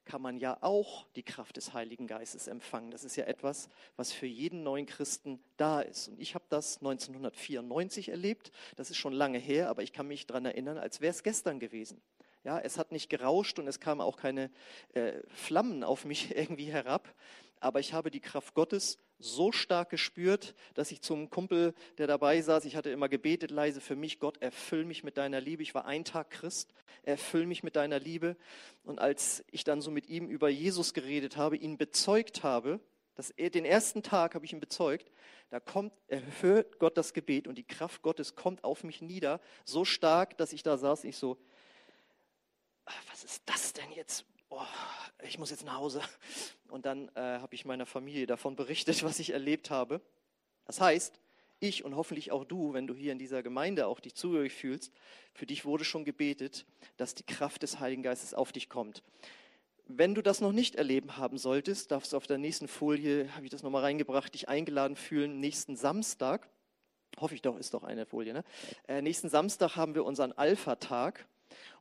kann 0.10 0.24
man 0.24 0.38
ja 0.38 0.58
auch 0.62 1.06
die 1.16 1.22
Kraft 1.22 1.56
des 1.58 1.74
Heiligen 1.74 2.08
Geistes 2.08 2.48
empfangen. 2.48 2.90
Das 2.90 3.04
ist 3.04 3.16
ja 3.16 3.26
etwas, 3.26 3.70
was 3.96 4.12
für 4.12 4.26
jeden 4.26 4.64
neuen 4.64 4.88
Christen 4.88 5.40
da 5.56 5.82
ist. 5.82 6.08
Und 6.08 6.20
ich 6.20 6.34
habe 6.34 6.46
das 6.50 6.78
1994 6.78 8.10
erlebt. 8.10 8.52
Das 8.76 8.90
ist 8.90 8.98
schon 8.98 9.14
lange 9.14 9.38
her, 9.38 9.70
aber 9.70 9.84
ich 9.84 9.94
kann 9.94 10.08
mich 10.08 10.26
daran 10.26 10.46
erinnern, 10.46 10.80
als 10.80 11.00
wäre 11.00 11.12
es 11.12 11.22
gestern 11.22 11.60
gewesen. 11.60 12.02
Ja, 12.44 12.58
es 12.58 12.80
hat 12.80 12.92
nicht 12.92 13.12
gerauscht 13.12 13.60
und 13.60 13.68
es 13.68 13.80
kamen 13.80 14.02
auch 14.02 14.18
keine 14.18 14.50
äh, 14.96 15.22
Flammen 15.28 15.84
auf 15.84 16.06
mich 16.06 16.36
irgendwie 16.36 16.72
herab, 16.72 17.14
aber 17.60 17.80
ich 17.80 17.94
habe 17.94 18.10
die 18.10 18.22
Kraft 18.22 18.56
Gottes 18.56 18.98
so 19.20 19.52
stark 19.52 19.90
gespürt, 19.90 20.56
dass 20.74 20.92
ich 20.92 21.02
zum 21.02 21.30
Kumpel, 21.30 21.74
der 21.98 22.08
dabei 22.08 22.42
saß, 22.42 22.66
ich 22.66 22.76
hatte 22.76 22.90
immer 22.90 23.10
gebetet 23.10 23.52
leise 23.52 23.82
für 23.82 23.96
mich, 23.96 24.20
Gott, 24.20 24.42
erfüll 24.42 24.86
mich 24.86 25.04
mit 25.04 25.18
deiner 25.18 25.42
Liebe. 25.42 25.62
Ich 25.62 25.76
war 25.76 25.86
ein 25.86 26.06
Tag 26.06 26.32
Christ, 26.32 26.74
erfüll 27.04 27.46
mich 27.46 27.62
mit 27.62 27.76
deiner 27.76 28.00
Liebe. 28.00 28.38
Und 28.84 29.00
als 29.00 29.44
ich 29.52 29.64
dann 29.64 29.82
so 29.82 29.92
mit 29.92 30.08
ihm 30.08 30.30
über 30.30 30.50
Jesus 30.50 30.94
geredet 30.94 31.38
habe, 31.38 31.58
ihn 31.58 31.78
bezeugt 31.78 32.44
habe, 32.44 32.80
das, 33.16 33.34
den 33.38 33.66
ersten 33.66 34.02
Tag 34.02 34.34
habe 34.34 34.46
ich 34.46 34.54
ihn 34.54 34.62
bezeugt, 34.62 35.12
da 35.50 35.60
kommt, 35.60 35.92
erhört 36.08 36.80
Gott 36.80 36.96
das 36.98 37.14
Gebet 37.14 37.48
und 37.48 37.58
die 37.58 37.68
Kraft 37.68 38.02
Gottes 38.02 38.36
kommt 38.36 38.64
auf 38.64 38.84
mich 38.84 39.02
nieder, 39.02 39.42
so 39.66 39.84
stark, 39.84 40.38
dass 40.38 40.54
ich 40.54 40.64
da 40.64 40.78
saß, 40.78 41.04
ich 41.04 41.18
so, 41.18 41.38
ah, 42.86 42.94
was 43.10 43.26
ist 43.26 43.44
das 43.46 43.74
denn 43.74 43.92
jetzt? 43.92 44.26
Oh, 44.50 44.62
ich 45.24 45.38
muss 45.38 45.52
jetzt 45.52 45.64
nach 45.64 45.78
Hause. 45.78 46.02
Und 46.70 46.86
dann 46.86 47.10
äh, 47.10 47.40
habe 47.40 47.54
ich 47.54 47.66
meiner 47.66 47.86
Familie 47.86 48.26
davon 48.26 48.56
berichtet, 48.56 49.04
was 49.04 49.20
ich 49.20 49.32
erlebt 49.32 49.70
habe. 49.70 50.02
Das 50.66 50.82
heißt, 50.82 51.20
ich 51.60 51.84
und 51.84 51.96
hoffentlich 51.96 52.32
auch 52.32 52.46
du, 52.46 52.74
wenn 52.74 52.88
du 52.88 52.96
hier 52.96 53.12
in 53.12 53.20
dieser 53.20 53.44
Gemeinde 53.44 53.88
auch 53.88 54.00
dich 54.00 54.16
zugehörig 54.16 54.54
fühlst, 54.54 54.94
für 55.34 55.46
dich 55.46 55.66
wurde 55.66 55.84
schon 55.84 56.06
gebetet, 56.06 56.66
dass 56.98 57.16
die 57.16 57.26
Kraft 57.26 57.64
des 57.64 57.80
Heiligen 57.80 58.02
Geistes 58.02 58.34
auf 58.34 58.52
dich 58.52 58.70
kommt. 58.70 59.04
Wenn 59.86 60.16
du 60.16 60.22
das 60.22 60.40
noch 60.40 60.52
nicht 60.52 60.76
erleben 60.76 61.18
haben 61.18 61.38
solltest, 61.38 61.92
darfst 61.92 62.14
du 62.14 62.18
auf 62.18 62.28
der 62.28 62.38
nächsten 62.38 62.68
Folie, 62.68 63.34
habe 63.36 63.46
ich 63.46 63.52
das 63.52 63.64
nochmal 63.64 63.82
reingebracht, 63.82 64.34
dich 64.34 64.48
eingeladen 64.48 64.96
fühlen, 64.96 65.40
nächsten 65.40 65.76
Samstag, 65.76 66.48
hoffe 67.20 67.36
ich 67.36 67.42
doch, 67.42 67.58
ist 67.58 67.74
doch 67.74 67.84
eine 67.84 68.06
Folie, 68.06 68.34
ne? 68.34 68.44
Äh, 68.88 69.02
nächsten 69.02 69.30
Samstag 69.30 69.76
haben 69.76 69.96
wir 69.96 70.06
unseren 70.06 70.32
Alpha-Tag 70.32 71.28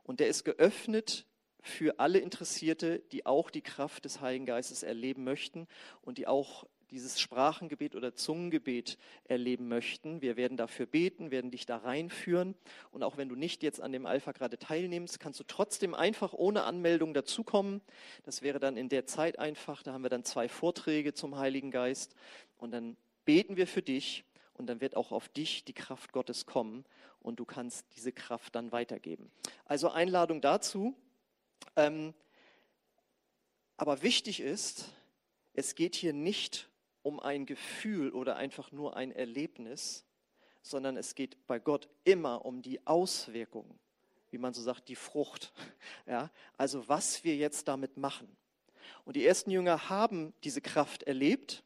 und 0.03 0.19
der 0.19 0.27
ist 0.27 0.43
geöffnet 0.43 1.25
für 1.61 1.99
alle 1.99 2.19
Interessierte, 2.19 2.99
die 3.11 3.25
auch 3.25 3.49
die 3.49 3.61
Kraft 3.61 4.05
des 4.05 4.21
Heiligen 4.21 4.45
Geistes 4.45 4.83
erleben 4.83 5.23
möchten 5.23 5.67
und 6.01 6.17
die 6.17 6.27
auch 6.27 6.65
dieses 6.91 7.19
Sprachengebet 7.19 7.95
oder 7.95 8.15
Zungengebet 8.15 8.97
erleben 9.25 9.67
möchten. 9.67 10.21
Wir 10.21 10.37
werden 10.37 10.57
dafür 10.57 10.85
beten, 10.85 11.31
werden 11.31 11.51
dich 11.51 11.65
da 11.65 11.77
reinführen. 11.77 12.55
Und 12.91 13.03
auch 13.03 13.17
wenn 13.17 13.29
du 13.29 13.35
nicht 13.35 13.63
jetzt 13.63 13.81
an 13.81 13.91
dem 13.91 14.05
Alpha 14.05 14.31
gerade 14.31 14.57
teilnimmst, 14.57 15.19
kannst 15.19 15.39
du 15.39 15.43
trotzdem 15.43 15.93
einfach 15.93 16.33
ohne 16.33 16.63
Anmeldung 16.63 17.13
dazukommen. 17.13 17.81
Das 18.23 18.41
wäre 18.41 18.59
dann 18.59 18.77
in 18.77 18.89
der 18.89 19.05
Zeit 19.05 19.39
einfach. 19.39 19.83
Da 19.83 19.93
haben 19.93 20.03
wir 20.03 20.09
dann 20.09 20.23
zwei 20.23 20.49
Vorträge 20.49 21.13
zum 21.13 21.37
Heiligen 21.37 21.71
Geist. 21.71 22.15
Und 22.57 22.71
dann 22.71 22.97
beten 23.25 23.57
wir 23.57 23.67
für 23.67 23.81
dich. 23.81 24.25
Und 24.53 24.67
dann 24.67 24.81
wird 24.81 24.97
auch 24.97 25.13
auf 25.13 25.29
dich 25.29 25.63
die 25.63 25.73
Kraft 25.73 26.11
Gottes 26.11 26.45
kommen. 26.45 26.83
Und 27.21 27.39
du 27.39 27.45
kannst 27.45 27.85
diese 27.95 28.11
Kraft 28.11 28.55
dann 28.55 28.71
weitergeben. 28.71 29.31
Also 29.65 29.89
Einladung 29.89 30.41
dazu. 30.41 30.95
Ähm, 31.75 32.13
aber 33.77 34.01
wichtig 34.01 34.41
ist, 34.41 34.85
es 35.53 35.75
geht 35.75 35.95
hier 35.95 36.13
nicht 36.13 36.69
um 37.01 37.19
ein 37.19 37.45
Gefühl 37.45 38.11
oder 38.11 38.35
einfach 38.35 38.71
nur 38.71 38.97
ein 38.97 39.11
Erlebnis, 39.11 40.05
sondern 40.61 40.97
es 40.97 41.15
geht 41.15 41.47
bei 41.47 41.59
Gott 41.59 41.87
immer 42.03 42.45
um 42.45 42.61
die 42.61 42.85
Auswirkungen, 42.85 43.79
wie 44.31 44.37
man 44.37 44.53
so 44.53 44.61
sagt, 44.61 44.89
die 44.89 44.95
Frucht. 44.95 45.53
Ja, 46.05 46.31
also 46.57 46.87
was 46.87 47.23
wir 47.23 47.35
jetzt 47.35 47.67
damit 47.67 47.95
machen. 47.95 48.35
Und 49.05 49.15
die 49.15 49.25
ersten 49.25 49.51
Jünger 49.51 49.89
haben 49.89 50.33
diese 50.43 50.59
Kraft 50.59 51.03
erlebt 51.03 51.63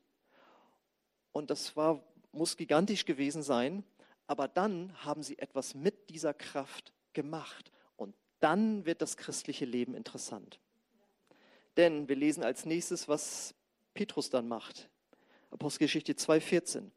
und 1.31 1.49
das 1.49 1.75
war, 1.75 2.03
muss 2.31 2.57
gigantisch 2.57 3.05
gewesen 3.05 3.41
sein, 3.41 3.83
aber 4.27 4.47
dann 4.47 4.93
haben 5.03 5.23
sie 5.23 5.39
etwas 5.39 5.75
mit 5.75 6.09
dieser 6.09 6.33
Kraft 6.33 6.93
gemacht 7.13 7.72
dann 8.43 8.85
wird 8.85 9.01
das 9.01 9.15
christliche 9.15 9.63
Leben 9.63 9.95
interessant. 9.95 10.59
Denn 11.77 12.09
wir 12.09 12.15
lesen 12.17 12.43
als 12.43 12.65
nächstes, 12.65 13.07
was 13.07 13.55
Petrus 13.93 14.29
dann 14.29 14.47
macht. 14.47 14.89
Apostelgeschichte 15.49 16.13
2,14. 16.13 16.91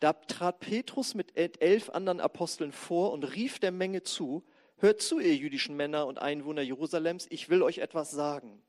Da 0.00 0.12
trat 0.12 0.58
Petrus 0.58 1.14
mit 1.14 1.36
elf 1.36 1.90
anderen 1.90 2.18
Aposteln 2.20 2.72
vor 2.72 3.12
und 3.12 3.22
rief 3.22 3.60
der 3.60 3.70
Menge 3.70 4.02
zu, 4.02 4.42
hört 4.78 5.00
zu, 5.00 5.20
ihr 5.20 5.36
jüdischen 5.36 5.76
Männer 5.76 6.08
und 6.08 6.18
Einwohner 6.18 6.62
Jerusalems, 6.62 7.28
ich 7.30 7.48
will 7.48 7.62
euch 7.62 7.78
etwas 7.78 8.10
sagen. 8.10 8.60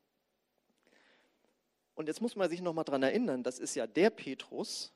Und 1.96 2.06
jetzt 2.06 2.20
muss 2.20 2.36
man 2.36 2.48
sich 2.48 2.62
nochmal 2.62 2.84
dran 2.84 3.02
erinnern, 3.02 3.42
das 3.42 3.58
ist 3.58 3.74
ja 3.74 3.88
der 3.88 4.10
Petrus, 4.10 4.92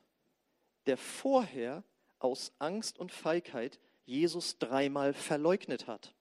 der 0.85 0.95
vorher 0.95 1.83
aus 2.19 2.53
Angst 2.59 2.97
und 2.97 3.11
Feigheit 3.11 3.79
Jesus 4.05 4.57
dreimal 4.57 5.13
verleugnet 5.13 5.87
hat. 5.87 6.13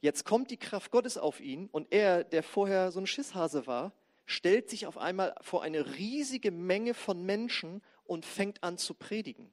Jetzt 0.00 0.24
kommt 0.24 0.50
die 0.50 0.56
Kraft 0.56 0.90
Gottes 0.90 1.18
auf 1.18 1.40
ihn 1.40 1.68
und 1.68 1.88
er, 1.90 2.24
der 2.24 2.42
vorher 2.42 2.92
so 2.92 3.00
ein 3.00 3.06
Schisshase 3.06 3.66
war, 3.66 3.92
stellt 4.26 4.70
sich 4.70 4.86
auf 4.86 4.98
einmal 4.98 5.34
vor 5.40 5.62
eine 5.62 5.96
riesige 5.96 6.50
Menge 6.50 6.94
von 6.94 7.24
Menschen 7.24 7.82
und 8.04 8.24
fängt 8.24 8.62
an 8.62 8.78
zu 8.78 8.94
predigen. 8.94 9.50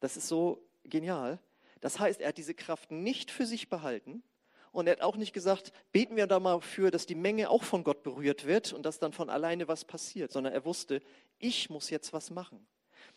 Das 0.00 0.16
ist 0.16 0.28
so 0.28 0.62
genial. 0.84 1.40
Das 1.80 1.98
heißt, 1.98 2.20
er 2.20 2.28
hat 2.28 2.38
diese 2.38 2.54
Kraft 2.54 2.90
nicht 2.90 3.30
für 3.30 3.46
sich 3.46 3.68
behalten 3.68 4.22
und 4.70 4.86
er 4.86 4.92
hat 4.92 5.00
auch 5.02 5.16
nicht 5.16 5.32
gesagt, 5.32 5.72
beten 5.92 6.16
wir 6.16 6.26
da 6.26 6.40
mal 6.40 6.60
für, 6.60 6.90
dass 6.90 7.06
die 7.06 7.14
Menge 7.14 7.48
auch 7.48 7.62
von 7.62 7.84
Gott 7.84 8.02
berührt 8.02 8.44
wird 8.44 8.72
und 8.72 8.84
dass 8.84 8.98
dann 8.98 9.12
von 9.12 9.30
alleine 9.30 9.66
was 9.66 9.84
passiert, 9.84 10.32
sondern 10.32 10.52
er 10.52 10.64
wusste, 10.64 11.00
ich 11.38 11.70
muss 11.70 11.90
jetzt 11.90 12.12
was 12.12 12.30
machen. 12.30 12.66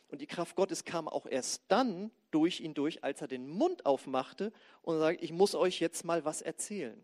Und 0.10 0.22
die 0.22 0.28
Kraft 0.28 0.56
Gottes 0.56 0.86
kam 0.86 1.08
auch 1.08 1.26
erst 1.26 1.64
dann 1.68 2.12
durch 2.32 2.62
ihn 2.62 2.74
durch, 2.74 3.04
als 3.04 3.22
er 3.22 3.28
den 3.28 3.48
Mund 3.48 3.86
aufmachte 3.86 4.54
und 4.82 5.00
sagt, 5.00 5.22
ich 5.22 5.32
muss 5.32 5.54
euch 5.54 5.80
jetzt 5.80 6.06
mal 6.06 6.24
was 6.24 6.42
erzählen. 6.42 7.04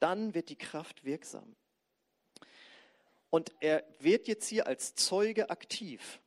Dann 0.00 0.34
wird 0.34 0.48
die 0.48 0.56
Kraft 0.56 1.04
wirksam. 1.04 1.54
Und 3.30 3.52
er 3.60 3.84
wird 4.00 4.26
jetzt 4.26 4.48
hier 4.48 4.66
als 4.66 4.94
Zeuge 4.94 5.48
aktiv. 5.50 6.20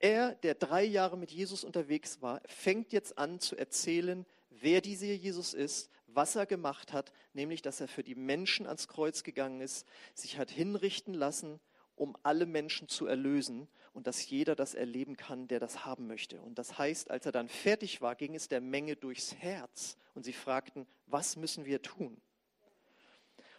Er, 0.00 0.34
der 0.34 0.54
drei 0.54 0.82
Jahre 0.82 1.16
mit 1.16 1.30
Jesus 1.30 1.62
unterwegs 1.62 2.20
war, 2.20 2.42
fängt 2.46 2.92
jetzt 2.92 3.16
an 3.18 3.38
zu 3.38 3.56
erzählen, 3.56 4.26
wer 4.50 4.80
dieser 4.80 5.06
Jesus 5.06 5.54
ist, 5.54 5.90
was 6.08 6.34
er 6.34 6.44
gemacht 6.44 6.92
hat, 6.92 7.12
nämlich 7.32 7.62
dass 7.62 7.80
er 7.80 7.88
für 7.88 8.02
die 8.02 8.16
Menschen 8.16 8.66
ans 8.66 8.88
Kreuz 8.88 9.22
gegangen 9.22 9.60
ist, 9.60 9.86
sich 10.14 10.38
hat 10.38 10.50
hinrichten 10.50 11.14
lassen, 11.14 11.60
um 11.94 12.16
alle 12.24 12.46
Menschen 12.46 12.88
zu 12.88 13.06
erlösen 13.06 13.68
und 13.92 14.06
dass 14.06 14.28
jeder 14.28 14.54
das 14.54 14.74
erleben 14.74 15.16
kann, 15.16 15.48
der 15.48 15.60
das 15.60 15.84
haben 15.84 16.06
möchte. 16.06 16.40
Und 16.40 16.58
das 16.58 16.78
heißt, 16.78 17.10
als 17.10 17.26
er 17.26 17.32
dann 17.32 17.48
fertig 17.48 18.00
war, 18.00 18.14
ging 18.14 18.34
es 18.34 18.48
der 18.48 18.60
Menge 18.60 18.96
durchs 18.96 19.34
Herz 19.36 19.96
und 20.14 20.24
sie 20.24 20.32
fragten, 20.32 20.86
was 21.06 21.36
müssen 21.36 21.64
wir 21.64 21.82
tun? 21.82 22.20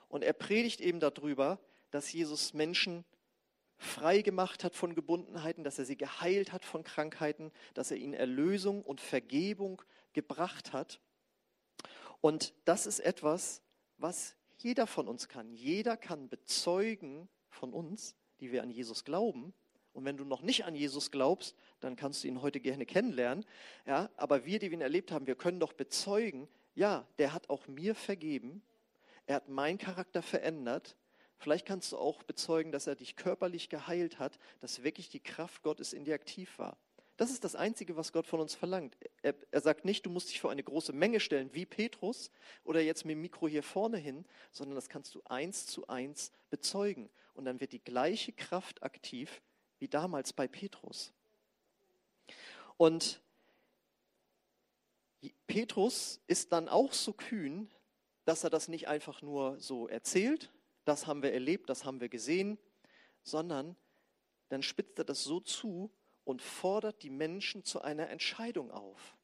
Und 0.10 0.24
er 0.24 0.34
predigt 0.34 0.82
eben 0.82 1.00
darüber, 1.00 1.60
dass 1.92 2.12
Jesus 2.12 2.54
Menschen 2.54 3.06
frei 3.78 4.22
gemacht 4.22 4.64
hat 4.64 4.76
von 4.76 4.96
Gebundenheiten, 4.96 5.64
dass 5.64 5.80
er 5.80 5.86
sie 5.86 5.98
geheilt 5.98 6.52
hat 6.52 6.66
von 6.66 6.84
Krankheiten, 6.84 7.52
dass 7.74 7.92
er 7.92 7.98
ihnen 7.98 8.14
Erlösung 8.14 8.84
und 8.84 9.02
Vergebung 9.02 9.82
gebracht 10.14 10.74
hat. 10.74 11.00
Und 12.22 12.54
das 12.66 12.86
ist 12.86 13.00
etwas, 13.00 13.62
was 13.98 14.36
jeder 14.58 14.88
von 14.88 15.08
uns 15.08 15.28
kann. 15.28 15.52
Jeder 15.52 15.98
kann 15.98 16.30
bezeugen 16.30 17.28
von 17.50 17.74
uns, 17.74 18.16
die 18.40 18.52
wir 18.52 18.64
an 18.64 18.72
Jesus 18.72 19.04
glauben, 19.04 19.54
und 19.94 20.06
wenn 20.06 20.18
du 20.18 20.26
noch 20.26 20.42
nicht 20.42 20.66
an 20.66 20.76
Jesus 20.76 21.12
glaubst, 21.12 21.56
dann 21.80 21.96
kannst 21.96 22.24
du 22.24 22.28
ihn 22.28 22.42
heute 22.42 22.60
gerne 22.60 22.86
kennenlernen. 22.86 23.46
Ja, 23.86 24.10
aber 24.18 24.46
wir, 24.46 24.60
die 24.60 24.72
wir 24.72 24.78
ihn 24.78 24.82
erlebt 24.82 25.12
haben, 25.12 25.28
wir 25.28 25.36
können 25.36 25.60
doch 25.60 25.74
bezeugen, 25.74 26.48
ja, 26.76 27.08
der 27.20 27.34
hat 27.34 27.50
auch 27.50 27.68
mir 27.68 27.94
vergeben. 27.94 28.64
Er 29.28 29.36
hat 29.36 29.50
meinen 29.50 29.78
Charakter 29.78 30.22
verändert. 30.22 30.98
Vielleicht 31.38 31.66
kannst 31.66 31.92
du 31.92 31.98
auch 31.98 32.24
bezeugen, 32.24 32.72
dass 32.72 32.88
er 32.88 32.96
dich 32.96 33.16
körperlich 33.16 33.70
geheilt 33.70 34.18
hat, 34.18 34.40
dass 34.62 34.84
wirklich 34.84 35.10
die 35.10 35.20
Kraft 35.20 35.62
Gottes 35.62 35.94
in 35.94 36.06
dir 36.06 36.16
aktiv 36.16 36.58
war. 36.58 36.78
Das 37.18 37.30
ist 37.30 37.44
das 37.44 37.56
Einzige, 37.56 37.96
was 37.96 38.12
Gott 38.12 38.26
von 38.26 38.40
uns 38.40 38.56
verlangt. 38.56 38.98
Er, 39.22 39.36
er, 39.52 39.62
sagt 39.62 39.86
nicht, 39.86 40.06
du 40.06 40.10
musst 40.10 40.30
dich 40.30 40.42
vor 40.42 40.50
eine 40.50 40.64
große 40.64 40.94
Menge 40.94 41.20
stellen, 41.20 41.54
wie 41.54 41.66
Petrus 41.66 42.32
oder 42.64 42.82
jetzt 42.82 43.06
mit 43.06 43.12
dem 43.12 43.22
Mikro 43.22 43.48
hier 43.48 43.62
vorne 43.62 43.98
hin, 43.98 44.26
sondern 44.52 44.76
das 44.76 44.90
kannst 44.90 45.14
du 45.14 45.22
eins 45.26 45.68
zu 45.68 45.88
eins 45.88 46.32
bezeugen. 46.50 47.10
Und 47.36 47.46
dann 47.46 47.60
wird 47.60 47.72
die 47.72 47.84
gleiche 47.84 48.32
Kraft 48.32 48.82
aktiv, 48.82 49.42
wie 49.84 49.90
damals 49.90 50.32
bei 50.32 50.48
Petrus. 50.48 51.12
Und 52.78 53.22
Petrus 55.46 56.22
ist 56.26 56.54
dann 56.54 56.70
auch 56.70 56.94
so 56.94 57.12
kühn, 57.12 57.70
dass 58.24 58.46
er 58.46 58.50
das 58.50 58.70
nicht 58.70 58.88
einfach 58.88 59.22
nur 59.22 59.60
so 59.60 59.90
erzählt, 59.90 60.54
das 60.86 61.06
haben 61.06 61.22
wir 61.22 61.34
erlebt, 61.34 61.70
das 61.70 61.84
haben 61.84 62.00
wir 62.00 62.08
gesehen, 62.08 62.58
sondern 63.24 63.76
dann 64.48 64.64
spitzt 64.64 65.00
er 65.00 65.04
das 65.04 65.26
so 65.26 65.42
zu 65.42 65.92
und 66.24 66.42
fordert 66.42 67.04
die 67.04 67.10
Menschen 67.10 67.66
zu 67.66 67.82
einer 67.82 68.10
Entscheidung 68.10 68.72
auf. 68.72 69.18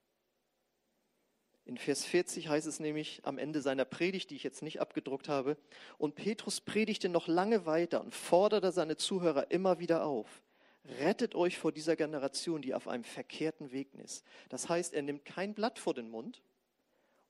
In 1.64 1.78
Vers 1.78 2.04
40 2.04 2.50
heißt 2.50 2.68
es 2.68 2.82
nämlich 2.82 3.22
am 3.24 3.38
Ende 3.38 3.62
seiner 3.62 3.86
Predigt, 3.86 4.32
die 4.32 4.36
ich 4.36 4.44
jetzt 4.44 4.64
nicht 4.64 4.82
abgedruckt 4.82 5.30
habe, 5.30 5.56
und 5.98 6.16
Petrus 6.16 6.60
predigte 6.60 7.08
noch 7.08 7.28
lange 7.28 7.66
weiter 7.66 8.02
und 8.02 8.14
forderte 8.14 8.74
seine 8.74 8.98
Zuhörer 8.98 9.52
immer 9.52 9.80
wieder 9.80 10.04
auf. 10.04 10.42
Rettet 10.86 11.36
euch 11.36 11.58
vor 11.58 11.72
dieser 11.72 11.96
Generation, 11.96 12.62
die 12.62 12.74
auf 12.74 12.88
einem 12.88 13.04
verkehrten 13.04 13.72
Weg 13.72 13.94
ist. 13.96 14.26
Das 14.50 14.70
heißt, 14.70 14.94
er 14.94 15.02
nimmt 15.02 15.26
kein 15.26 15.54
Blatt 15.54 15.80
vor 15.80 15.94
den 15.94 16.10
Mund 16.10 16.42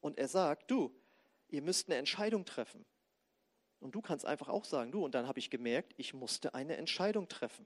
Und 0.02 0.18
er 0.18 0.28
sagt, 0.28 0.72
du, 0.72 0.94
ihr 1.50 1.62
müsst 1.62 1.90
eine 1.90 1.98
Entscheidung 1.98 2.46
treffen. 2.46 2.86
Und 3.80 3.96
du 3.96 4.02
kannst 4.02 4.26
einfach 4.26 4.50
auch 4.50 4.66
sagen, 4.66 4.92
du, 4.92 5.04
und 5.04 5.16
dann 5.16 5.28
habe 5.28 5.40
ich 5.40 5.50
gemerkt, 5.50 5.94
ich 5.98 6.14
musste 6.14 6.54
eine 6.54 6.78
Entscheidung 6.78 7.28
treffen, 7.28 7.66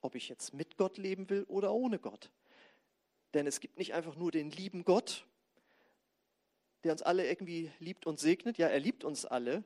ob 0.00 0.14
ich 0.14 0.28
jetzt 0.28 0.54
mit 0.54 0.76
Gott 0.76 0.98
leben 0.98 1.28
will 1.30 1.44
oder 1.44 1.72
ohne 1.72 1.98
Gott. 1.98 2.30
Denn 3.34 3.46
es 3.46 3.60
gibt 3.60 3.78
nicht 3.78 3.94
einfach 3.94 4.16
nur 4.16 4.30
den 4.30 4.50
lieben 4.50 4.84
Gott, 4.84 5.26
der 6.84 6.92
uns 6.92 7.02
alle 7.02 7.28
irgendwie 7.28 7.70
liebt 7.78 8.06
und 8.06 8.18
segnet. 8.18 8.58
Ja, 8.58 8.68
er 8.68 8.80
liebt 8.80 9.04
uns 9.04 9.24
alle, 9.24 9.62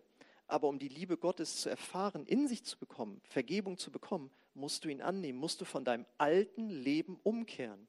aber 0.47 0.69
um 0.69 0.79
die 0.79 0.89
Liebe 0.89 1.17
Gottes 1.17 1.61
zu 1.61 1.69
erfahren, 1.69 2.27
in 2.27 2.47
sich 2.47 2.65
zu 2.65 2.79
bekommen, 2.79 3.21
Vergebung 3.25 3.79
zu 3.79 3.91
bekommen, 3.91 4.31
musst 4.57 4.85
du 4.85 4.89
ihn 4.89 5.03
annehmen, 5.03 5.39
musst 5.39 5.61
du 5.61 5.65
von 5.65 5.85
deinem 5.85 6.07
alten 6.19 6.69
Leben 6.69 7.19
umkehren. 7.23 7.87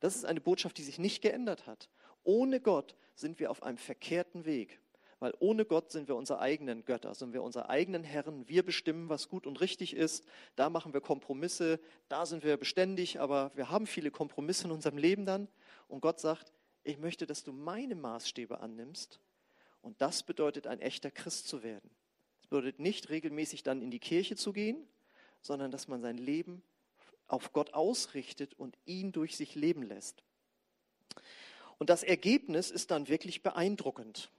Das 0.00 0.16
ist 0.16 0.24
eine 0.24 0.40
Botschaft, 0.40 0.78
die 0.78 0.82
sich 0.82 0.98
nicht 0.98 1.22
geändert 1.22 1.66
hat. 1.66 1.88
Ohne 2.24 2.60
Gott 2.60 2.96
sind 3.14 3.38
wir 3.40 3.50
auf 3.50 3.62
einem 3.62 3.78
verkehrten 3.78 4.44
Weg. 4.44 4.80
Weil 5.20 5.34
ohne 5.40 5.64
Gott 5.64 5.90
sind 5.90 6.06
wir 6.06 6.14
unsere 6.14 6.38
eigenen 6.38 6.84
Götter, 6.84 7.12
sind 7.12 7.32
wir 7.32 7.42
unsere 7.42 7.68
eigenen 7.68 8.04
Herren. 8.04 8.48
Wir 8.48 8.64
bestimmen, 8.64 9.08
was 9.08 9.28
gut 9.28 9.46
und 9.46 9.60
richtig 9.60 9.94
ist. 9.94 10.24
Da 10.54 10.70
machen 10.70 10.92
wir 10.92 11.00
Kompromisse. 11.00 11.80
Da 12.08 12.24
sind 12.24 12.44
wir 12.44 12.56
beständig, 12.56 13.18
aber 13.18 13.50
wir 13.56 13.68
haben 13.68 13.88
viele 13.88 14.12
Kompromisse 14.12 14.66
in 14.66 14.70
unserem 14.70 14.96
Leben 14.96 15.26
dann. 15.26 15.48
Und 15.88 16.02
Gott 16.02 16.20
sagt, 16.20 16.52
ich 16.84 16.98
möchte, 16.98 17.26
dass 17.26 17.42
du 17.42 17.52
meine 17.52 17.96
Maßstäbe 17.96 18.60
annimmst. 18.60 19.18
Und 19.82 20.00
das 20.00 20.22
bedeutet, 20.22 20.68
ein 20.68 20.80
echter 20.80 21.10
Christ 21.10 21.48
zu 21.48 21.64
werden. 21.64 21.90
Es 22.40 22.46
bedeutet 22.46 22.78
nicht 22.78 23.08
regelmäßig 23.08 23.64
dann 23.64 23.82
in 23.82 23.90
die 23.90 23.98
Kirche 23.98 24.36
zu 24.36 24.52
gehen, 24.52 24.86
sondern 25.40 25.70
dass 25.70 25.88
man 25.88 26.00
sein 26.00 26.18
Leben 26.18 26.62
auf 27.26 27.52
Gott 27.52 27.74
ausrichtet 27.74 28.54
und 28.54 28.76
ihn 28.86 29.12
durch 29.12 29.36
sich 29.36 29.54
leben 29.54 29.82
lässt. 29.82 30.22
Und 31.78 31.90
das 31.90 32.02
Ergebnis 32.02 32.70
ist 32.70 32.90
dann 32.90 33.08
wirklich 33.08 33.42
beeindruckend 33.42 34.30